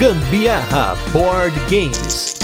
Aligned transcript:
Gambiarra 0.00 0.96
Board 1.12 1.54
Games. 1.68 2.34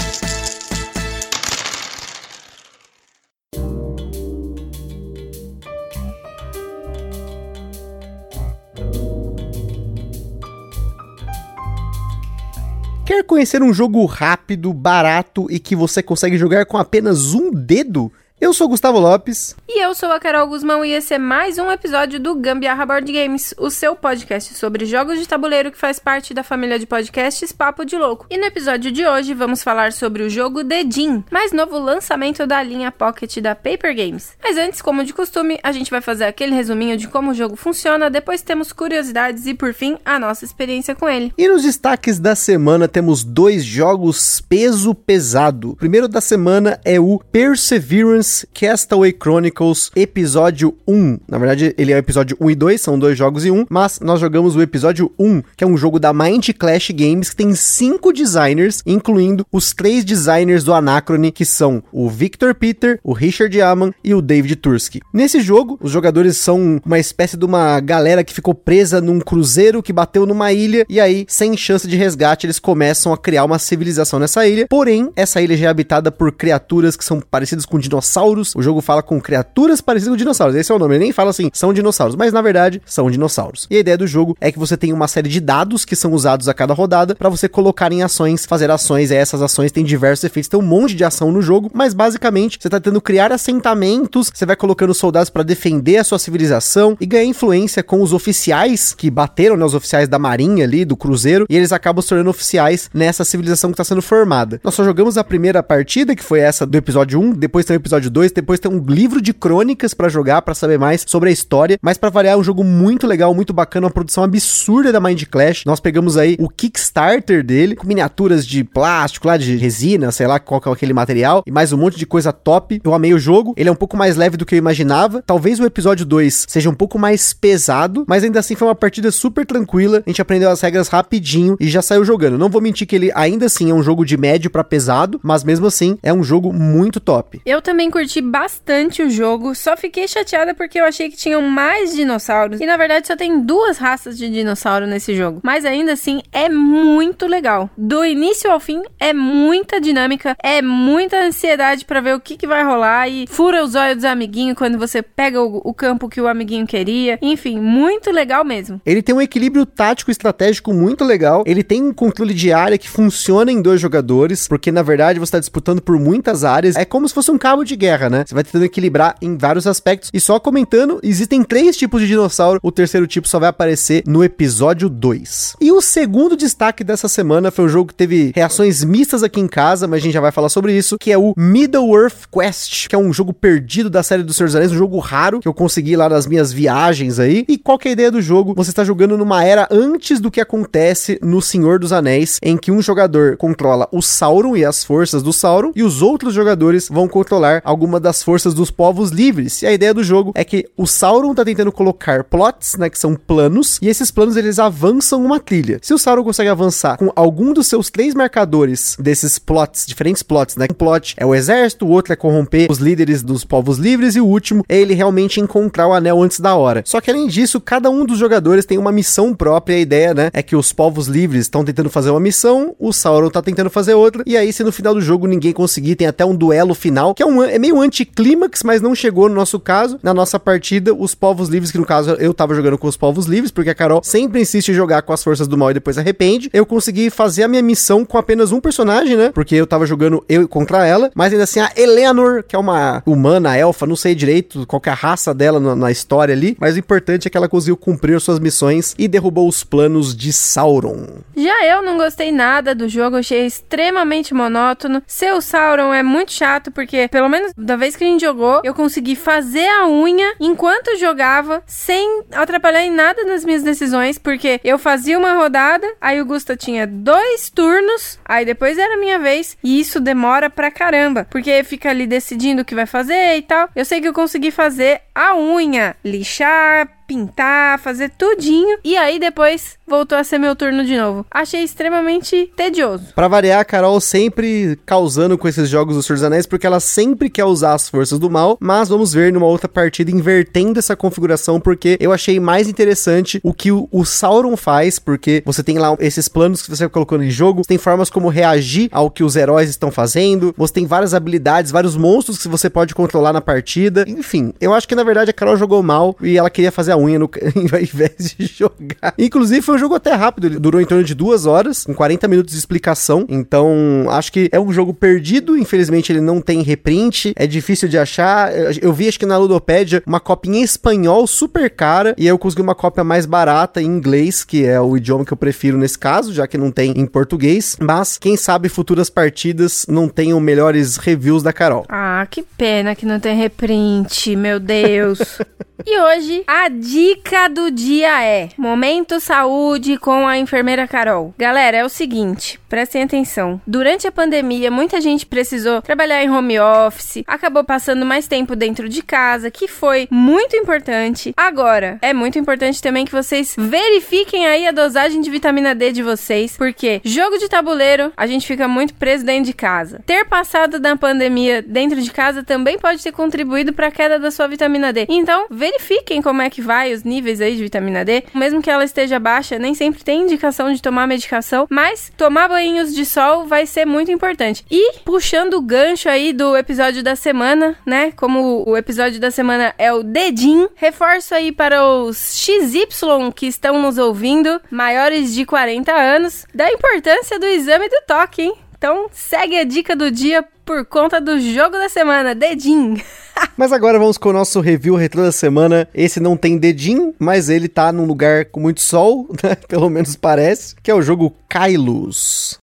Quer 13.03 13.23
conhecer 13.23 13.63
um 13.63 13.73
jogo 13.73 14.05
rápido, 14.05 14.71
barato 14.71 15.47
e 15.49 15.57
que 15.57 15.75
você 15.75 16.03
consegue 16.03 16.37
jogar 16.37 16.67
com 16.67 16.77
apenas 16.77 17.33
um 17.33 17.51
dedo? 17.51 18.11
Eu 18.39 18.53
sou 18.53 18.67
Gustavo 18.67 18.99
Lopes. 18.99 19.55
E 19.67 19.83
eu 19.83 19.95
sou 19.95 20.11
a 20.11 20.19
Carol 20.19 20.47
Guzmão 20.47 20.85
e 20.85 20.91
esse 20.91 21.11
é 21.11 21.17
mais 21.17 21.57
um 21.57 21.71
episódio 21.71 22.19
do 22.19 22.35
Gambiarra 22.35 22.85
Board 22.85 23.11
Games, 23.11 23.51
o 23.57 23.71
seu 23.71 23.95
podcast 23.95 24.53
sobre 24.53 24.85
jogos 24.85 25.17
de 25.17 25.27
tabuleiro 25.27 25.71
que 25.71 25.77
faz 25.77 25.97
parte 25.97 26.35
da 26.35 26.43
família 26.43 26.77
de 26.77 26.85
podcasts 26.85 27.51
Papo 27.51 27.83
de 27.83 27.97
Louco. 27.97 28.27
E 28.29 28.37
no 28.37 28.45
episódio 28.45 28.91
de 28.91 29.03
hoje 29.07 29.33
vamos 29.33 29.63
falar 29.63 29.91
sobre 29.91 30.21
o 30.21 30.29
jogo 30.29 30.63
The 30.63 30.83
Jean, 30.87 31.23
mais 31.31 31.51
novo 31.51 31.79
lançamento 31.79 32.45
da 32.45 32.61
linha 32.61 32.91
Pocket 32.91 33.37
da 33.39 33.55
Paper 33.55 33.95
Games. 33.95 34.33
Mas 34.43 34.55
antes, 34.55 34.83
como 34.83 35.03
de 35.03 35.13
costume, 35.13 35.59
a 35.63 35.71
gente 35.71 35.89
vai 35.89 35.99
fazer 35.99 36.25
aquele 36.25 36.53
resuminho 36.53 36.95
de 36.95 37.07
como 37.07 37.31
o 37.31 37.33
jogo 37.33 37.55
funciona, 37.55 38.07
depois 38.07 38.43
temos 38.43 38.71
curiosidades 38.71 39.47
e 39.47 39.55
por 39.55 39.73
fim 39.73 39.97
a 40.05 40.19
nossa 40.19 40.45
experiência 40.45 40.93
com 40.93 41.09
ele. 41.09 41.33
E 41.35 41.47
nos 41.47 41.63
destaques 41.63 42.19
da 42.19 42.35
semana 42.35 42.87
temos 42.87 43.23
dois 43.23 43.65
jogos 43.65 44.39
peso 44.41 44.93
pesado. 44.93 45.71
O 45.71 45.75
primeiro 45.75 46.07
da 46.07 46.21
semana 46.21 46.79
é 46.85 46.99
o 46.99 47.19
Perseverance 47.31 48.26
Castaway 48.53 49.15
Chronicles 49.17 49.91
Episódio 49.95 50.75
1. 50.87 51.19
Na 51.27 51.37
verdade, 51.37 51.73
ele 51.77 51.91
é 51.91 51.95
o 51.95 51.99
episódio 51.99 52.35
1 52.39 52.51
e 52.51 52.55
2, 52.55 52.81
são 52.81 52.99
dois 52.99 53.17
jogos 53.17 53.45
em 53.45 53.51
um, 53.51 53.65
mas 53.69 53.99
nós 53.99 54.19
jogamos 54.19 54.55
o 54.55 54.61
episódio 54.61 55.11
1, 55.17 55.41
que 55.55 55.63
é 55.63 55.67
um 55.67 55.77
jogo 55.77 55.99
da 55.99 56.11
Mind 56.11 56.49
Clash 56.57 56.91
Games, 56.91 57.29
que 57.29 57.35
tem 57.35 57.55
cinco 57.55 58.11
designers, 58.11 58.81
incluindo 58.85 59.45
os 59.51 59.73
três 59.73 60.03
designers 60.03 60.63
do 60.63 60.73
Anacrone, 60.73 61.31
que 61.31 61.45
são 61.45 61.81
o 61.91 62.09
Victor 62.09 62.53
Peter, 62.53 62.99
o 63.03 63.13
Richard 63.13 63.55
Yaman 63.55 63.93
e 64.03 64.13
o 64.13 64.21
David 64.21 64.57
Tursky. 64.57 65.01
Nesse 65.13 65.39
jogo, 65.39 65.79
os 65.81 65.91
jogadores 65.91 66.37
são 66.37 66.81
uma 66.85 66.99
espécie 66.99 67.37
de 67.37 67.45
uma 67.45 67.79
galera 67.79 68.23
que 68.23 68.33
ficou 68.33 68.53
presa 68.53 68.99
num 68.99 69.19
cruzeiro 69.19 69.81
que 69.81 69.93
bateu 69.93 70.25
numa 70.25 70.51
ilha, 70.51 70.85
e 70.89 70.99
aí, 70.99 71.25
sem 71.29 71.55
chance 71.55 71.87
de 71.87 71.95
resgate, 71.95 72.45
eles 72.45 72.59
começam 72.59 73.13
a 73.13 73.17
criar 73.17 73.45
uma 73.45 73.59
civilização 73.59 74.19
nessa 74.19 74.47
ilha. 74.47 74.67
Porém, 74.67 75.11
essa 75.15 75.41
ilha 75.41 75.55
já 75.55 75.67
é 75.67 75.69
habitada 75.69 76.11
por 76.11 76.31
criaturas 76.31 76.97
que 76.97 77.05
são 77.05 77.21
parecidas 77.21 77.65
com 77.65 77.79
dinossauros 77.79 78.16
dinossauros. 78.17 78.55
O 78.55 78.61
jogo 78.61 78.81
fala 78.81 79.03
com 79.03 79.21
criaturas 79.21 79.81
parecidas 79.81 80.11
com 80.11 80.17
dinossauros. 80.17 80.55
Esse 80.55 80.71
é 80.71 80.75
o 80.75 80.79
nome. 80.79 80.95
Ele 80.95 81.05
nem 81.05 81.11
fala 81.11 81.29
assim, 81.29 81.49
são 81.53 81.73
dinossauros, 81.73 82.15
mas 82.15 82.33
na 82.33 82.41
verdade 82.41 82.81
são 82.85 83.09
dinossauros. 83.09 83.67
E 83.69 83.77
a 83.77 83.79
ideia 83.79 83.97
do 83.97 84.07
jogo 84.07 84.35
é 84.41 84.51
que 84.51 84.59
você 84.59 84.75
tem 84.75 84.91
uma 84.91 85.07
série 85.07 85.29
de 85.29 85.39
dados 85.39 85.85
que 85.85 85.95
são 85.95 86.11
usados 86.13 86.49
a 86.49 86.53
cada 86.53 86.73
rodada 86.73 87.15
para 87.15 87.29
você 87.29 87.47
colocar 87.47 87.91
em 87.91 88.03
ações, 88.03 88.45
fazer 88.45 88.71
ações. 88.71 89.11
E 89.11 89.15
essas 89.15 89.41
ações 89.41 89.71
têm 89.71 89.83
diversos 89.83 90.23
efeitos. 90.23 90.49
Tem 90.49 90.59
um 90.59 90.63
monte 90.63 90.95
de 90.95 91.03
ação 91.03 91.31
no 91.31 91.41
jogo, 91.41 91.69
mas 91.73 91.93
basicamente 91.93 92.57
você 92.59 92.69
tá 92.69 92.79
tentando 92.79 93.01
criar 93.01 93.31
assentamentos. 93.31 94.31
Você 94.33 94.45
vai 94.45 94.55
colocando 94.55 94.93
soldados 94.93 95.29
para 95.29 95.43
defender 95.43 95.97
a 95.97 96.03
sua 96.03 96.19
civilização 96.19 96.97
e 96.99 97.05
ganhar 97.05 97.25
influência 97.25 97.83
com 97.83 98.01
os 98.01 98.13
oficiais 98.13 98.93
que 98.93 99.09
bateram, 99.09 99.55
né? 99.55 99.65
Os 99.65 99.73
oficiais 99.73 100.07
da 100.07 100.17
marinha 100.17 100.63
ali, 100.63 100.85
do 100.85 100.95
cruzeiro, 100.95 101.45
e 101.49 101.55
eles 101.55 101.71
acabam 101.71 102.01
se 102.01 102.09
tornando 102.09 102.29
oficiais 102.29 102.89
nessa 102.93 103.23
civilização 103.23 103.69
que 103.69 103.73
está 103.73 103.83
sendo 103.83 104.01
formada. 104.01 104.59
Nós 104.63 104.73
só 104.73 104.83
jogamos 104.83 105.17
a 105.17 105.23
primeira 105.23 105.61
partida, 105.61 106.15
que 106.15 106.23
foi 106.23 106.39
essa 106.39 106.65
do 106.65 106.77
episódio 106.77 107.19
1, 107.19 107.33
depois 107.33 107.65
tem 107.65 107.75
o 107.75 107.79
episódio 107.79 108.06
2, 108.09 108.31
depois 108.31 108.59
tem 108.59 108.71
um 108.71 108.83
livro 108.83 109.21
de 109.21 109.33
crônicas 109.33 109.93
para 109.93 110.09
jogar, 110.09 110.41
para 110.41 110.53
saber 110.53 110.77
mais 110.77 111.03
sobre 111.07 111.29
a 111.29 111.31
história, 111.31 111.77
mas 111.81 111.97
para 111.97 112.09
variar 112.09 112.35
é 112.35 112.37
um 112.37 112.43
jogo 112.43 112.63
muito 112.63 113.07
legal, 113.07 113.33
muito 113.33 113.53
bacana, 113.53 113.87
uma 113.87 113.93
produção 113.93 114.23
absurda 114.23 114.91
da 114.91 114.99
Mind 114.99 115.23
Clash. 115.29 115.63
Nós 115.65 115.79
pegamos 115.79 116.17
aí 116.17 116.35
o 116.39 116.49
Kickstarter 116.49 117.43
dele, 117.43 117.75
com 117.75 117.87
miniaturas 117.87 118.45
de 118.45 118.63
plástico 118.63 119.27
lá, 119.27 119.37
de 119.37 119.55
resina, 119.55 120.11
sei 120.11 120.27
lá 120.27 120.39
qual 120.39 120.61
que 120.61 120.69
é 120.69 120.71
aquele 120.71 120.93
material, 120.93 121.43
e 121.45 121.51
mais 121.51 121.71
um 121.71 121.77
monte 121.77 121.97
de 121.97 122.05
coisa 122.05 122.31
top. 122.31 122.81
Eu 122.83 122.93
amei 122.93 123.13
o 123.13 123.19
jogo, 123.19 123.53
ele 123.57 123.69
é 123.69 123.71
um 123.71 123.75
pouco 123.75 123.97
mais 123.97 124.15
leve 124.15 124.37
do 124.37 124.45
que 124.45 124.55
eu 124.55 124.59
imaginava. 124.59 125.23
Talvez 125.25 125.59
o 125.59 125.65
episódio 125.65 126.05
2 126.05 126.45
seja 126.47 126.69
um 126.69 126.73
pouco 126.73 126.97
mais 126.99 127.33
pesado, 127.33 128.05
mas 128.07 128.23
ainda 128.23 128.39
assim 128.39 128.55
foi 128.55 128.67
uma 128.67 128.75
partida 128.75 129.11
super 129.11 129.45
tranquila. 129.45 130.03
A 130.05 130.09
gente 130.09 130.21
aprendeu 130.21 130.49
as 130.49 130.61
regras 130.61 130.87
rapidinho 130.87 131.57
e 131.59 131.67
já 131.67 131.81
saiu 131.81 132.03
jogando. 132.05 132.37
Não 132.37 132.49
vou 132.49 132.61
mentir 132.61 132.87
que 132.87 132.95
ele 132.95 133.11
ainda 133.13 133.45
assim 133.47 133.69
é 133.71 133.73
um 133.73 133.83
jogo 133.83 134.05
de 134.05 134.17
médio 134.17 134.49
para 134.49 134.63
pesado, 134.63 135.19
mas 135.23 135.43
mesmo 135.43 135.67
assim 135.67 135.97
é 136.01 136.13
um 136.13 136.23
jogo 136.23 136.53
muito 136.53 136.99
top. 136.99 137.41
Eu 137.45 137.61
também 137.61 137.89
curti 137.97 138.21
bastante 138.21 139.01
o 139.01 139.09
jogo, 139.09 139.55
só 139.55 139.75
fiquei 139.75 140.07
chateada 140.07 140.53
porque 140.53 140.79
eu 140.79 140.85
achei 140.85 141.09
que 141.09 141.17
tinham 141.17 141.41
mais 141.41 141.95
dinossauros. 141.95 142.61
E 142.61 142.65
na 142.65 142.77
verdade 142.77 143.07
só 143.07 143.15
tem 143.15 143.41
duas 143.41 143.79
raças 143.79 144.15
de 144.15 144.29
dinossauro 144.29 144.85
nesse 144.85 145.15
jogo. 145.15 145.39
Mas 145.41 145.65
ainda 145.65 145.93
assim 145.93 146.21
é 146.31 146.47
muito 146.47 147.25
legal. 147.25 147.71
Do 147.75 148.05
início 148.05 148.51
ao 148.51 148.59
fim 148.59 148.83
é 148.99 149.13
muita 149.13 149.81
dinâmica, 149.81 150.37
é 150.43 150.61
muita 150.61 151.23
ansiedade 151.23 151.85
para 151.85 151.99
ver 151.99 152.13
o 152.13 152.19
que, 152.19 152.37
que 152.37 152.45
vai 152.45 152.63
rolar 152.63 153.09
e 153.09 153.25
fura 153.25 153.63
os 153.63 153.73
olhos 153.73 154.03
do 154.03 154.05
amiguinho 154.05 154.53
quando 154.53 154.77
você 154.77 155.01
pega 155.01 155.41
o, 155.41 155.59
o 155.63 155.73
campo 155.73 156.07
que 156.07 156.21
o 156.21 156.27
amiguinho 156.27 156.67
queria. 156.67 157.17
Enfim, 157.19 157.59
muito 157.59 158.11
legal 158.11 158.45
mesmo. 158.45 158.79
Ele 158.85 159.01
tem 159.01 159.15
um 159.15 159.21
equilíbrio 159.21 159.65
tático 159.65 160.11
estratégico 160.11 160.71
muito 160.71 161.03
legal. 161.03 161.43
Ele 161.47 161.63
tem 161.63 161.81
um 161.81 161.91
controle 161.91 162.35
de 162.35 162.53
área 162.53 162.77
que 162.77 162.87
funciona 162.87 163.51
em 163.51 163.59
dois 163.59 163.81
jogadores, 163.81 164.47
porque 164.47 164.71
na 164.71 164.83
verdade 164.83 165.17
você 165.17 165.29
está 165.29 165.39
disputando 165.39 165.81
por 165.81 165.99
muitas 165.99 166.43
áreas. 166.43 166.75
É 166.75 166.85
como 166.85 167.07
se 167.07 167.15
fosse 167.15 167.31
um 167.31 167.39
cabo 167.39 167.63
de 167.63 167.75
guerra, 167.75 167.86
né? 168.09 168.23
Você 168.25 168.33
vai 168.33 168.43
tentando 168.43 168.65
equilibrar 168.65 169.15
em 169.21 169.37
vários 169.37 169.67
aspectos. 169.67 170.09
E 170.13 170.19
só 170.19 170.39
comentando, 170.39 170.99
existem 171.03 171.43
três 171.43 171.77
tipos 171.77 172.01
de 172.01 172.07
dinossauro. 172.07 172.59
O 172.61 172.71
terceiro 172.71 173.07
tipo 173.07 173.27
só 173.27 173.39
vai 173.39 173.49
aparecer 173.49 174.03
no 174.05 174.23
episódio 174.23 174.89
2. 174.89 175.57
E 175.61 175.71
o 175.71 175.81
segundo 175.81 176.35
destaque 176.35 176.83
dessa 176.83 177.07
semana 177.07 177.51
foi 177.51 177.65
um 177.65 177.69
jogo 177.69 177.89
que 177.89 177.95
teve 177.95 178.31
reações 178.35 178.83
mistas 178.83 179.23
aqui 179.23 179.39
em 179.39 179.47
casa, 179.47 179.87
mas 179.87 179.97
a 179.97 180.03
gente 180.03 180.13
já 180.13 180.21
vai 180.21 180.31
falar 180.31 180.49
sobre 180.49 180.77
isso, 180.77 180.97
que 180.99 181.11
é 181.11 181.17
o 181.17 181.33
Middle-earth 181.37 182.27
Quest, 182.31 182.87
que 182.87 182.95
é 182.95 182.99
um 182.99 183.13
jogo 183.13 183.33
perdido 183.33 183.89
da 183.89 184.03
série 184.03 184.23
dos 184.23 184.35
Senhor 184.35 184.47
dos 184.47 184.55
Anéis, 184.55 184.71
um 184.71 184.77
jogo 184.77 184.99
raro 184.99 185.39
que 185.39 185.47
eu 185.47 185.53
consegui 185.53 185.95
lá 185.95 186.09
nas 186.09 186.27
minhas 186.27 186.51
viagens 186.51 187.19
aí. 187.19 187.45
E 187.47 187.57
qual 187.57 187.77
que 187.77 187.87
é 187.87 187.91
a 187.91 187.93
ideia 187.93 188.11
do 188.11 188.21
jogo? 188.21 188.53
Você 188.55 188.69
está 188.69 188.83
jogando 188.83 189.17
numa 189.17 189.43
era 189.43 189.67
antes 189.71 190.19
do 190.19 190.31
que 190.31 190.41
acontece 190.41 191.19
no 191.21 191.41
Senhor 191.41 191.79
dos 191.79 191.91
Anéis, 191.91 192.39
em 192.41 192.57
que 192.57 192.71
um 192.71 192.81
jogador 192.81 193.37
controla 193.37 193.87
o 193.91 194.01
Sauron 194.01 194.55
e 194.55 194.65
as 194.65 194.83
forças 194.83 195.23
do 195.23 195.33
Sauron, 195.33 195.71
e 195.75 195.83
os 195.83 196.01
outros 196.01 196.33
jogadores 196.33 196.87
vão 196.89 197.07
controlar 197.07 197.61
alguma 197.77 197.99
das 197.99 198.23
forças 198.23 198.53
dos 198.55 198.71
povos 198.71 199.11
livres. 199.11 199.61
E 199.61 199.67
a 199.67 199.71
ideia 199.71 199.93
do 199.93 200.03
jogo 200.03 200.31
é 200.33 200.43
que 200.43 200.65
o 200.75 200.87
Sauron 200.87 201.35
tá 201.35 201.45
tentando 201.45 201.71
colocar 201.71 202.23
plots, 202.23 202.75
né, 202.75 202.89
que 202.89 202.97
são 202.97 203.13
planos, 203.15 203.77
e 203.81 203.87
esses 203.87 204.09
planos 204.09 204.35
eles 204.35 204.57
avançam 204.57 205.23
uma 205.23 205.39
trilha. 205.39 205.79
Se 205.81 205.93
o 205.93 205.97
Sauron 205.97 206.23
consegue 206.23 206.49
avançar 206.49 206.97
com 206.97 207.11
algum 207.15 207.53
dos 207.53 207.67
seus 207.67 207.89
três 207.89 208.15
marcadores 208.15 208.97
desses 208.99 209.37
plots, 209.37 209.85
diferentes 209.85 210.23
plots, 210.23 210.55
né? 210.55 210.65
Um 210.71 210.73
plot 210.73 211.13
é 211.17 211.25
o 211.25 211.35
exército, 211.35 211.85
o 211.85 211.89
outro 211.89 212.13
é 212.13 212.15
corromper 212.15 212.71
os 212.71 212.79
líderes 212.79 213.21
dos 213.21 213.45
povos 213.45 213.77
livres 213.77 214.15
e 214.15 214.21
o 214.21 214.25
último 214.25 214.63
é 214.67 214.77
ele 214.77 214.93
realmente 214.93 215.39
encontrar 215.39 215.87
o 215.87 215.93
anel 215.93 216.21
antes 216.21 216.39
da 216.39 216.55
hora. 216.55 216.81
Só 216.85 216.99
que 216.99 217.11
além 217.11 217.27
disso, 217.27 217.61
cada 217.61 217.89
um 217.89 218.05
dos 218.05 218.17
jogadores 218.17 218.65
tem 218.65 218.77
uma 218.77 218.91
missão 218.91 219.33
própria. 219.33 219.77
A 219.77 219.79
ideia, 219.79 220.13
né, 220.13 220.29
é 220.33 220.41
que 220.41 220.55
os 220.55 220.73
povos 220.73 221.07
livres 221.07 221.41
estão 221.41 221.63
tentando 221.63 221.89
fazer 221.89 222.09
uma 222.09 222.19
missão, 222.19 222.75
o 222.79 222.91
Sauron 222.91 223.29
tá 223.29 223.41
tentando 223.41 223.69
fazer 223.69 223.93
outra, 223.93 224.23
e 224.25 224.35
aí 224.35 224.51
se 224.51 224.63
no 224.63 224.71
final 224.71 224.93
do 224.93 225.01
jogo 225.01 225.27
ninguém 225.27 225.53
conseguir, 225.53 225.95
tem 225.95 226.07
até 226.07 226.25
um 226.25 226.35
duelo 226.35 226.73
final, 226.73 227.13
que 227.13 227.21
é 227.21 227.25
um 227.25 227.43
é 227.43 227.59
meio 227.59 227.66
anticlímax, 227.75 228.63
mas 228.63 228.81
não 228.81 228.95
chegou 228.95 229.27
no 229.29 229.35
nosso 229.35 229.59
caso. 229.59 229.99
Na 230.01 230.13
nossa 230.13 230.39
partida, 230.39 230.93
os 230.93 231.13
povos 231.13 231.49
livres, 231.49 231.71
que 231.71 231.77
no 231.77 231.85
caso 231.85 232.11
eu 232.11 232.33
tava 232.33 232.55
jogando 232.55 232.77
com 232.77 232.87
os 232.87 232.97
povos 232.97 233.25
livres, 233.25 233.51
porque 233.51 233.69
a 233.69 233.75
Carol 233.75 234.01
sempre 234.03 234.41
insiste 234.41 234.69
em 234.69 234.73
jogar 234.73 235.01
com 235.01 235.13
as 235.13 235.23
forças 235.23 235.47
do 235.47 235.57
mal 235.57 235.71
e 235.71 235.75
depois 235.75 235.97
arrepende. 235.97 236.49
Eu 236.53 236.65
consegui 236.65 237.09
fazer 237.09 237.43
a 237.43 237.47
minha 237.47 237.61
missão 237.61 238.05
com 238.05 238.17
apenas 238.17 238.51
um 238.51 238.59
personagem, 238.59 239.15
né? 239.15 239.31
Porque 239.33 239.55
eu 239.55 239.67
tava 239.67 239.85
jogando 239.85 240.23
eu 240.29 240.47
contra 240.47 240.85
ela, 240.85 241.11
mas 241.15 241.31
ainda 241.31 241.43
assim 241.43 241.59
a 241.59 241.71
Eleanor, 241.75 242.43
que 242.43 242.55
é 242.55 242.59
uma 242.59 243.01
humana, 243.05 243.57
elfa, 243.57 243.85
não 243.85 243.95
sei 243.95 244.15
direito 244.15 244.65
qual 244.65 244.81
é 244.85 244.89
a 244.89 244.93
raça 244.93 245.33
dela 245.33 245.59
na, 245.59 245.75
na 245.75 245.91
história 245.91 246.33
ali, 246.33 246.55
mas 246.59 246.75
o 246.75 246.79
importante 246.79 247.27
é 247.27 247.29
que 247.29 247.37
ela 247.37 247.49
conseguiu 247.49 247.77
cumprir 247.77 248.19
suas 248.19 248.39
missões 248.39 248.95
e 248.97 249.07
derrubou 249.07 249.47
os 249.47 249.63
planos 249.63 250.15
de 250.15 250.31
Sauron. 250.31 251.05
Já 251.35 251.65
eu 251.65 251.81
não 251.81 251.97
gostei 251.97 252.31
nada 252.31 252.73
do 252.73 252.87
jogo, 252.87 253.17
achei 253.17 253.45
extremamente 253.45 254.33
monótono. 254.33 255.01
Seu 255.05 255.41
Sauron 255.41 255.93
é 255.93 256.03
muito 256.03 256.31
chato, 256.31 256.71
porque 256.71 257.07
pelo 257.07 257.29
menos 257.29 257.46
da 257.55 257.75
vez 257.75 257.95
que 257.95 258.03
a 258.03 258.07
gente 258.07 258.21
jogou, 258.21 258.61
eu 258.63 258.73
consegui 258.73 259.15
fazer 259.15 259.67
a 259.67 259.87
unha 259.87 260.35
enquanto 260.39 260.97
jogava, 260.97 261.63
sem 261.65 262.23
atrapalhar 262.31 262.83
em 262.83 262.91
nada 262.91 263.23
nas 263.23 263.45
minhas 263.45 263.63
decisões, 263.63 264.17
porque 264.17 264.59
eu 264.63 264.77
fazia 264.77 265.17
uma 265.17 265.33
rodada, 265.33 265.87
aí 266.01 266.21
o 266.21 266.25
Gusta 266.25 266.55
tinha 266.55 266.87
dois 266.87 267.49
turnos, 267.49 268.19
aí 268.25 268.45
depois 268.45 268.77
era 268.77 268.97
minha 268.97 269.19
vez, 269.19 269.57
e 269.63 269.79
isso 269.79 269.99
demora 269.99 270.49
pra 270.49 270.71
caramba, 270.71 271.27
porque 271.29 271.63
fica 271.63 271.89
ali 271.89 272.07
decidindo 272.07 272.61
o 272.61 272.65
que 272.65 272.75
vai 272.75 272.85
fazer 272.85 273.37
e 273.37 273.41
tal. 273.41 273.69
Eu 273.75 273.85
sei 273.85 274.01
que 274.01 274.07
eu 274.07 274.13
consegui 274.13 274.51
fazer 274.51 275.01
a 275.13 275.35
unha, 275.35 275.95
lixar, 276.03 276.96
pintar, 277.07 277.79
fazer 277.79 278.09
tudinho. 278.09 278.77
E 278.83 278.97
aí 278.97 279.19
depois 279.19 279.77
voltou 279.87 280.17
a 280.17 280.23
ser 280.23 280.37
meu 280.37 280.55
turno 280.55 280.83
de 280.83 280.97
novo. 280.97 281.25
Achei 281.31 281.63
extremamente 281.63 282.51
tedioso. 282.55 283.13
Pra 283.15 283.27
variar, 283.27 283.61
a 283.61 283.65
Carol 283.65 283.99
sempre 284.01 284.77
causando 284.85 285.37
com 285.37 285.47
esses 285.47 285.69
jogos 285.69 285.95
do 285.95 286.03
Senhor 286.03 286.17
dos 286.17 286.23
Anéis, 286.23 286.45
porque 286.45 286.67
ela 286.67 286.79
sempre 286.79 287.29
quer 287.29 287.45
usar 287.45 287.73
as 287.73 287.89
forças 287.89 288.19
do 288.19 288.29
mal, 288.29 288.57
mas 288.59 288.89
vamos 288.89 289.13
ver 289.13 289.31
numa 289.31 289.45
outra 289.45 289.69
partida 289.69 290.11
invertendo 290.11 290.77
essa 290.77 290.95
configuração, 290.95 291.59
porque 291.59 291.97
eu 291.99 292.11
achei 292.11 292.39
mais 292.39 292.67
interessante 292.67 293.39
o 293.43 293.53
que 293.53 293.71
o, 293.71 293.87
o 293.91 294.03
Sauron 294.03 294.57
faz, 294.57 294.99
porque 294.99 295.41
você 295.45 295.63
tem 295.63 295.77
lá 295.77 295.95
esses 295.99 296.27
planos 296.27 296.61
que 296.61 296.69
você 296.69 296.83
vai 296.83 296.89
colocando 296.89 297.23
em 297.23 297.29
jogo, 297.29 297.61
tem 297.65 297.77
formas 297.77 298.09
como 298.09 298.27
reagir 298.27 298.89
ao 298.91 299.09
que 299.09 299.23
os 299.23 299.35
heróis 299.35 299.69
estão 299.69 299.89
fazendo, 299.89 300.53
você 300.57 300.73
tem 300.73 300.85
várias 300.85 301.13
habilidades, 301.13 301.71
vários 301.71 301.95
monstros 301.95 302.37
que 302.37 302.47
você 302.47 302.69
pode 302.69 302.93
controlar 302.93 303.31
na 303.31 303.41
partida, 303.41 304.03
enfim, 304.07 304.53
eu 304.59 304.73
acho 304.73 304.87
que 304.87 304.95
na 304.95 305.03
verdade 305.03 305.31
a 305.31 305.33
Carol 305.33 305.55
jogou 305.55 305.81
mal 305.81 306.15
e 306.21 306.37
ela 306.37 306.49
queria 306.49 306.71
fazer 306.71 306.91
a 306.91 306.96
unha 306.97 307.19
no, 307.19 307.29
ao 307.73 307.79
invés 307.79 308.35
de 308.37 308.45
jogar. 308.45 309.13
Inclusive 309.17 309.61
foi 309.61 309.75
um 309.75 309.79
jogo 309.79 309.95
até 309.95 310.13
rápido, 310.13 310.47
ele 310.47 310.59
durou 310.59 310.81
em 310.81 310.85
torno 310.85 311.03
de 311.03 311.15
duas 311.15 311.45
horas, 311.45 311.83
com 311.83 311.93
40 311.93 312.27
minutos 312.27 312.53
de 312.53 312.59
explicação, 312.59 313.25
então 313.29 314.05
acho 314.09 314.31
que 314.31 314.49
é 314.51 314.59
um 314.59 314.71
jogo 314.71 314.93
perdido, 314.93 315.57
infelizmente 315.57 316.11
ele 316.11 316.21
não 316.21 316.41
tem 316.41 316.61
reprint, 316.61 317.33
é 317.35 317.47
difícil 317.47 317.87
de 317.87 317.97
achar, 317.97 318.51
eu 318.81 318.93
vi 318.93 319.07
acho 319.07 319.19
que 319.19 319.25
na 319.25 319.37
Ludopédia 319.37 320.03
uma 320.05 320.19
cópia 320.19 320.49
em 320.51 320.61
espanhol 320.61 321.25
super 321.27 321.69
cara, 321.69 322.13
e 322.17 322.23
aí 322.23 322.27
eu 322.27 322.37
consegui 322.37 322.61
uma 322.61 322.75
cópia 322.75 323.03
mais 323.03 323.25
barata 323.25 323.81
em 323.81 323.85
inglês, 323.85 324.43
que 324.43 324.65
é 324.65 324.79
o 324.79 324.95
idioma 324.97 325.25
que 325.25 325.33
eu 325.33 325.37
prefiro 325.37 325.77
nesse 325.77 325.97
caso, 325.97 326.33
já 326.33 326.47
que 326.47 326.57
não 326.57 326.71
tem 326.71 326.91
em 326.95 327.05
português, 327.05 327.77
mas 327.79 328.17
quem 328.17 328.35
sabe 328.37 328.69
futuras 328.69 329.09
partidas 329.09 329.85
não 329.87 330.07
tenham 330.07 330.39
melhores 330.39 330.97
reviews 330.97 331.43
da 331.43 331.53
Carol. 331.53 331.85
Ah, 331.89 332.25
que 332.29 332.43
pena 332.43 332.95
que 332.95 333.05
não 333.05 333.19
tem 333.19 333.35
reprint, 333.35 334.35
meu 334.35 334.59
Deus. 334.59 335.19
e 335.85 335.99
hoje 335.99 336.43
a 336.47 336.69
dica 336.87 337.49
do 337.49 337.69
dia 337.69 338.23
é 338.23 338.47
Momento 338.57 339.19
Saúde 339.19 339.97
com 339.97 340.25
a 340.25 340.37
enfermeira 340.37 340.87
Carol. 340.87 341.35
Galera, 341.37 341.75
é 341.75 341.83
o 341.83 341.89
seguinte, 341.89 342.57
prestem 342.69 343.03
atenção. 343.03 343.59
Durante 343.67 344.07
a 344.07 344.11
pandemia, 344.11 344.71
muita 344.71 345.01
gente 345.01 345.25
precisou 345.25 345.81
trabalhar 345.81 346.23
em 346.23 346.29
home 346.29 346.57
office, 346.57 347.25
acabou 347.27 347.65
passando 347.65 348.05
mais 348.05 348.25
tempo 348.25 348.55
dentro 348.55 348.87
de 348.87 349.03
casa, 349.03 349.51
que 349.51 349.67
foi 349.67 350.07
muito 350.09 350.55
importante. 350.55 351.33
Agora, 351.35 351.99
é 352.01 352.13
muito 352.13 352.39
importante 352.39 352.81
também 352.81 353.03
que 353.03 353.11
vocês 353.11 353.53
verifiquem 353.57 354.47
aí 354.47 354.65
a 354.65 354.71
dosagem 354.71 355.19
de 355.19 355.29
vitamina 355.29 355.75
D 355.75 355.91
de 355.91 356.01
vocês, 356.01 356.55
porque 356.55 357.01
jogo 357.03 357.37
de 357.37 357.49
tabuleiro, 357.49 358.13
a 358.15 358.25
gente 358.25 358.47
fica 358.47 358.65
muito 358.65 358.93
preso 358.93 359.25
dentro 359.25 359.43
de 359.43 359.53
casa. 359.53 360.01
Ter 360.05 360.23
passado 360.23 360.79
da 360.79 360.95
pandemia 360.95 361.61
dentro 361.61 362.01
de 362.01 362.11
casa 362.11 362.43
também 362.43 362.79
pode 362.79 363.03
ter 363.03 363.11
contribuído 363.11 363.73
para 363.73 363.87
a 363.87 363.91
queda 363.91 364.17
da 364.17 364.31
sua 364.31 364.47
vitamina 364.47 364.93
D. 364.93 365.05
Então, 365.09 365.47
verifiquem 365.51 366.21
como 366.21 366.41
é 366.41 366.49
que 366.49 366.61
vai 366.61 366.76
os 366.85 367.03
níveis 367.03 367.41
aí 367.41 367.55
de 367.55 367.63
vitamina 367.63 368.05
D. 368.05 368.23
Mesmo 368.33 368.61
que 368.61 368.69
ela 368.69 368.83
esteja 368.83 369.19
baixa, 369.19 369.59
nem 369.59 369.73
sempre 369.73 370.03
tem 370.03 370.21
indicação 370.21 370.73
de 370.73 370.81
tomar 370.81 371.07
medicação, 371.07 371.67
mas 371.69 372.11
tomar 372.17 372.47
banhos 372.47 372.93
de 372.93 373.05
sol 373.05 373.45
vai 373.45 373.65
ser 373.65 373.85
muito 373.85 374.11
importante. 374.11 374.65
E 374.69 374.99
puxando 375.03 375.55
o 375.55 375.61
gancho 375.61 376.09
aí 376.09 376.33
do 376.33 376.55
episódio 376.55 377.03
da 377.03 377.15
semana, 377.15 377.77
né? 377.85 378.11
Como 378.15 378.63
o 378.67 378.77
episódio 378.77 379.19
da 379.19 379.31
semana 379.31 379.73
é 379.77 379.91
o 379.91 380.03
Dedim, 380.03 380.67
reforço 380.75 381.33
aí 381.33 381.51
para 381.51 381.85
os 381.85 382.35
XY 382.37 382.87
que 383.35 383.47
estão 383.47 383.81
nos 383.81 383.97
ouvindo, 383.97 384.61
maiores 384.69 385.33
de 385.33 385.45
40 385.45 385.91
anos, 385.91 386.45
da 386.53 386.71
importância 386.71 387.39
do 387.39 387.45
exame 387.45 387.89
do 387.89 388.01
toque, 388.07 388.43
hein? 388.43 388.53
Então, 388.77 389.07
segue 389.11 389.57
a 389.57 389.63
dica 389.63 389.95
do 389.95 390.11
dia 390.11 390.45
por 390.63 390.85
conta 390.85 391.19
do 391.19 391.39
jogo 391.39 391.71
da 391.71 391.89
semana, 391.89 392.35
Dedim. 392.35 393.01
mas 393.57 393.71
agora 393.71 393.97
vamos 393.97 394.17
com 394.17 394.29
o 394.29 394.33
nosso 394.33 394.59
review 394.59 394.95
retrô 394.95 395.23
da 395.23 395.31
semana. 395.31 395.87
Esse 395.95 396.19
não 396.19 396.37
tem 396.37 396.57
Dedim, 396.57 397.13
mas 397.17 397.49
ele 397.49 397.67
tá 397.67 397.91
num 397.91 398.05
lugar 398.05 398.45
com 398.45 398.59
muito 398.59 398.81
sol, 398.81 399.27
né? 399.43 399.55
Pelo 399.67 399.89
menos 399.89 400.15
parece, 400.15 400.75
que 400.83 400.91
é 400.91 400.93
o 400.93 401.01
jogo 401.01 401.33
Kylos. 401.49 402.59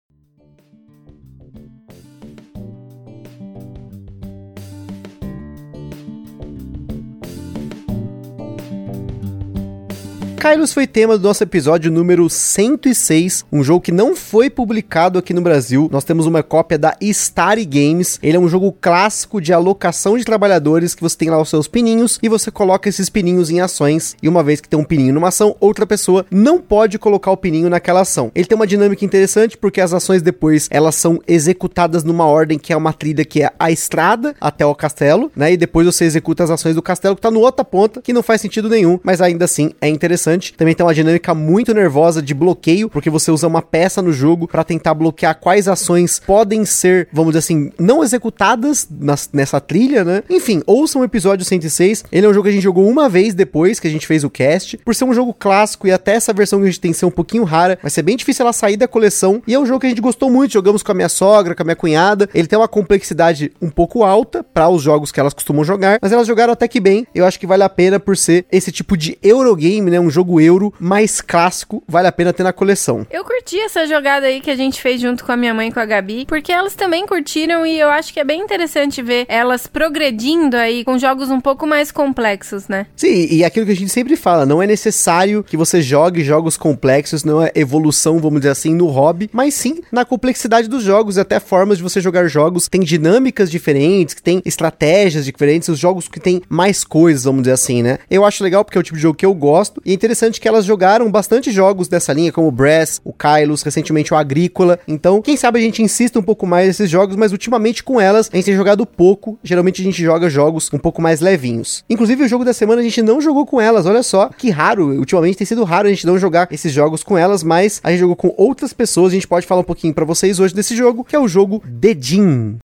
Kylos 10.39 10.71
foi 10.71 10.87
tema 10.87 11.17
do 11.17 11.27
nosso 11.27 11.43
episódio 11.43 11.91
número 11.91 12.29
106, 12.29 13.43
um 13.51 13.61
jogo 13.61 13.81
que 13.81 13.91
não 13.91 14.15
foi 14.15 14.49
publicado 14.49 15.19
aqui 15.19 15.33
no 15.33 15.41
Brasil. 15.41 15.89
Nós 15.91 16.05
temos 16.05 16.25
uma 16.25 16.41
cópia 16.41 16.77
da 16.77 16.95
Starry 17.01 17.65
Games. 17.65 18.17
Ele 18.23 18.37
é 18.37 18.39
um 18.39 18.47
jogo 18.47 18.71
clássico 18.71 19.41
de 19.41 19.51
alocação 19.51 20.17
de 20.17 20.23
trabalhadores 20.23 20.95
que 20.95 21.01
você 21.01 21.17
tem 21.17 21.29
lá 21.29 21.41
os 21.41 21.49
seus 21.49 21.67
pininhos 21.67 22.17
e 22.23 22.29
você 22.29 22.49
coloca 22.49 22.87
esses 22.87 23.09
pininhos 23.09 23.49
em 23.49 23.59
ações. 23.59 24.15
E 24.23 24.29
uma 24.29 24.41
vez 24.41 24.61
que 24.61 24.69
tem 24.69 24.79
um 24.79 24.83
pininho 24.85 25.13
numa 25.13 25.27
ação, 25.27 25.57
outra 25.59 25.85
pessoa 25.85 26.25
não 26.31 26.61
pode 26.61 26.97
colocar 26.97 27.31
o 27.31 27.37
pininho 27.37 27.69
naquela 27.69 27.99
ação. 27.99 28.31
Ele 28.33 28.47
tem 28.47 28.55
uma 28.55 28.65
dinâmica 28.65 29.03
interessante 29.03 29.57
porque 29.57 29.81
as 29.81 29.91
ações 29.91 30.21
depois 30.21 30.69
elas 30.71 30.95
são 30.95 31.19
executadas 31.27 32.05
numa 32.05 32.25
ordem 32.25 32.57
que 32.57 32.71
é 32.71 32.77
uma 32.77 32.93
trilha 32.93 33.25
que 33.25 33.43
é 33.43 33.51
a 33.59 33.71
estrada 33.71 34.33
até 34.39 34.65
o 34.65 34.73
castelo, 34.73 35.29
né? 35.35 35.51
E 35.51 35.57
depois 35.57 35.85
você 35.85 36.05
executa 36.05 36.45
as 36.45 36.49
ações 36.49 36.75
do 36.75 36.81
castelo 36.81 37.17
que 37.17 37.21
tá 37.21 37.29
no 37.29 37.41
outra 37.41 37.65
ponta, 37.65 38.01
que 38.01 38.13
não 38.13 38.23
faz 38.23 38.39
sentido 38.39 38.69
nenhum, 38.69 38.97
mas 39.03 39.19
ainda 39.19 39.43
assim 39.43 39.71
é 39.81 39.89
interessante 39.89 40.28
interessante. 40.29 40.53
Também 40.53 40.75
tem 40.75 40.85
uma 40.85 40.93
dinâmica 40.93 41.33
muito 41.33 41.73
nervosa 41.73 42.21
de 42.21 42.33
bloqueio, 42.33 42.89
porque 42.89 43.09
você 43.09 43.31
usa 43.31 43.47
uma 43.47 43.61
peça 43.61 44.01
no 44.01 44.11
jogo 44.11 44.47
para 44.47 44.63
tentar 44.63 44.93
bloquear 44.93 45.39
quais 45.39 45.67
ações 45.67 46.19
podem 46.19 46.65
ser, 46.65 47.07
vamos 47.11 47.31
dizer 47.31 47.39
assim, 47.39 47.71
não 47.79 48.03
executadas 48.03 48.87
nas, 48.89 49.29
nessa 49.33 49.59
trilha, 49.59 50.03
né? 50.03 50.23
Enfim, 50.29 50.61
ouçam 50.65 51.01
o 51.01 51.05
episódio 51.05 51.45
106. 51.45 52.05
Ele 52.11 52.25
é 52.25 52.29
um 52.29 52.33
jogo 52.33 52.43
que 52.43 52.49
a 52.49 52.53
gente 52.53 52.63
jogou 52.63 52.87
uma 52.87 53.09
vez 53.09 53.33
depois 53.33 53.79
que 53.79 53.87
a 53.87 53.91
gente 53.91 54.05
fez 54.05 54.23
o 54.23 54.29
cast. 54.29 54.77
Por 54.77 54.93
ser 54.93 55.05
um 55.05 55.13
jogo 55.13 55.33
clássico 55.33 55.87
e 55.87 55.91
até 55.91 56.13
essa 56.13 56.33
versão 56.33 56.59
que 56.59 56.65
a 56.65 56.69
gente 56.69 56.79
tem 56.79 56.93
ser 56.93 57.05
um 57.05 57.11
pouquinho 57.11 57.43
rara, 57.43 57.77
vai 57.81 57.89
ser 57.89 58.01
bem 58.01 58.17
difícil 58.17 58.43
ela 58.43 58.53
sair 58.53 58.77
da 58.77 58.87
coleção. 58.87 59.41
E 59.47 59.53
é 59.53 59.59
um 59.59 59.65
jogo 59.65 59.79
que 59.79 59.85
a 59.85 59.89
gente 59.89 60.01
gostou 60.01 60.29
muito. 60.29 60.53
Jogamos 60.53 60.83
com 60.83 60.91
a 60.91 60.95
minha 60.95 61.09
sogra, 61.09 61.55
com 61.55 61.63
a 61.63 61.65
minha 61.65 61.75
cunhada. 61.75 62.29
Ele 62.33 62.47
tem 62.47 62.59
uma 62.59 62.67
complexidade 62.67 63.51
um 63.61 63.69
pouco 63.69 64.03
alta 64.03 64.43
para 64.43 64.67
os 64.69 64.81
jogos 64.81 65.11
que 65.11 65.19
elas 65.19 65.33
costumam 65.33 65.63
jogar, 65.63 65.99
mas 66.01 66.11
elas 66.11 66.27
jogaram 66.27 66.53
até 66.53 66.67
que 66.67 66.79
bem. 66.79 67.07
Eu 67.13 67.25
acho 67.25 67.39
que 67.39 67.47
vale 67.47 67.63
a 67.63 67.69
pena 67.69 67.99
por 67.99 68.17
ser 68.17 68.45
esse 68.51 68.71
tipo 68.71 68.97
de 68.97 69.17
Eurogame, 69.23 69.91
né? 69.91 69.99
Um 69.99 70.09
jogo 70.09 70.18
jogo 70.19 70.41
euro 70.41 70.73
mais 70.79 71.21
clássico, 71.21 71.81
vale 71.87 72.07
a 72.07 72.11
pena 72.11 72.33
ter 72.33 72.43
na 72.43 72.51
coleção. 72.51 73.07
Eu 73.09 73.23
curti 73.23 73.57
essa 73.57 73.87
jogada 73.87 74.27
aí 74.27 74.41
que 74.41 74.51
a 74.51 74.55
gente 74.55 74.81
fez 74.81 74.99
junto 74.99 75.23
com 75.23 75.31
a 75.31 75.37
minha 75.37 75.53
mãe 75.53 75.69
e 75.69 75.71
com 75.71 75.79
a 75.79 75.85
Gabi, 75.85 76.25
porque 76.27 76.51
elas 76.51 76.75
também 76.75 77.07
curtiram 77.07 77.65
e 77.65 77.79
eu 77.79 77.87
acho 77.89 78.11
que 78.13 78.19
é 78.19 78.23
bem 78.25 78.41
interessante 78.41 79.01
ver 79.01 79.25
elas 79.29 79.65
progredindo 79.65 80.57
aí 80.57 80.83
com 80.83 80.99
jogos 80.99 81.29
um 81.29 81.39
pouco 81.39 81.65
mais 81.65 81.89
complexos, 81.89 82.67
né? 82.67 82.85
Sim, 82.97 83.27
e 83.31 83.45
aquilo 83.45 83.65
que 83.65 83.71
a 83.71 83.75
gente 83.75 83.91
sempre 83.91 84.17
fala, 84.17 84.45
não 84.45 84.61
é 84.61 84.67
necessário 84.67 85.41
que 85.41 85.55
você 85.55 85.81
jogue 85.81 86.21
jogos 86.21 86.57
complexos, 86.57 87.23
não 87.23 87.41
é 87.41 87.51
evolução, 87.55 88.19
vamos 88.19 88.41
dizer 88.41 88.51
assim, 88.51 88.73
no 88.73 88.87
hobby, 88.87 89.29
mas 89.31 89.53
sim 89.53 89.81
na 89.89 90.03
complexidade 90.03 90.67
dos 90.67 90.83
jogos 90.83 91.15
e 91.15 91.21
até 91.21 91.39
formas 91.39 91.77
de 91.77 91.83
você 91.83 92.01
jogar 92.01 92.27
jogos. 92.27 92.67
Tem 92.67 92.81
dinâmicas 92.81 93.49
diferentes, 93.49 94.15
que 94.15 94.21
tem 94.21 94.41
estratégias 94.45 95.23
diferentes, 95.23 95.69
os 95.69 95.79
jogos 95.79 96.09
que 96.09 96.19
tem 96.19 96.41
mais 96.49 96.83
coisas, 96.83 97.23
vamos 97.23 97.43
dizer 97.43 97.53
assim, 97.53 97.81
né? 97.81 97.99
Eu 98.11 98.25
acho 98.25 98.43
legal 98.43 98.65
porque 98.65 98.77
é 98.77 98.81
o 98.81 98.83
tipo 98.83 98.97
de 98.97 99.01
jogo 99.01 99.17
que 99.17 99.25
eu 99.25 99.33
gosto 99.33 99.81
e 99.85 99.93
é 99.93 100.08
interessante 100.09 100.41
que 100.41 100.47
elas 100.47 100.65
jogaram 100.65 101.11
bastante 101.11 101.51
jogos 101.51 101.87
dessa 101.87 102.11
linha, 102.11 102.31
como 102.31 102.47
o 102.47 102.51
Brass, 102.51 102.99
o 103.03 103.13
Kylos, 103.13 103.61
recentemente 103.61 104.11
o 104.11 104.17
Agrícola. 104.17 104.79
Então, 104.87 105.21
quem 105.21 105.37
sabe 105.37 105.59
a 105.59 105.61
gente 105.61 105.83
insista 105.83 106.17
um 106.17 106.23
pouco 106.23 106.47
mais 106.47 106.67
nesses 106.67 106.89
jogos, 106.89 107.15
mas 107.15 107.31
ultimamente 107.31 107.83
com 107.83 108.01
elas 108.01 108.27
a 108.33 108.35
gente 108.35 108.45
tem 108.45 108.55
jogado 108.55 108.87
pouco. 108.87 109.37
Geralmente 109.43 109.81
a 109.81 109.85
gente 109.85 110.01
joga 110.01 110.27
jogos 110.27 110.67
um 110.73 110.79
pouco 110.79 110.99
mais 110.99 111.21
levinhos. 111.21 111.83
Inclusive, 111.87 112.23
o 112.23 112.27
jogo 112.27 112.43
da 112.43 112.53
semana 112.53 112.81
a 112.81 112.83
gente 112.83 113.03
não 113.03 113.21
jogou 113.21 113.45
com 113.45 113.61
elas, 113.61 113.85
olha 113.85 114.01
só, 114.01 114.29
que 114.29 114.49
raro. 114.49 114.97
Ultimamente 114.97 115.37
tem 115.37 115.45
sido 115.45 115.63
raro 115.63 115.87
a 115.87 115.91
gente 115.91 116.07
não 116.07 116.17
jogar 116.17 116.47
esses 116.51 116.73
jogos 116.73 117.03
com 117.03 117.15
elas, 117.15 117.43
mas 117.43 117.79
a 117.83 117.91
gente 117.91 117.99
jogou 117.99 118.15
com 118.15 118.33
outras 118.35 118.73
pessoas. 118.73 119.11
A 119.11 119.15
gente 119.15 119.27
pode 119.27 119.45
falar 119.45 119.61
um 119.61 119.65
pouquinho 119.65 119.93
para 119.93 120.05
vocês 120.05 120.39
hoje 120.39 120.55
desse 120.55 120.75
jogo, 120.75 121.03
que 121.03 121.15
é 121.15 121.19
o 121.19 121.27
jogo 121.27 121.61
Dedim. 121.67 122.57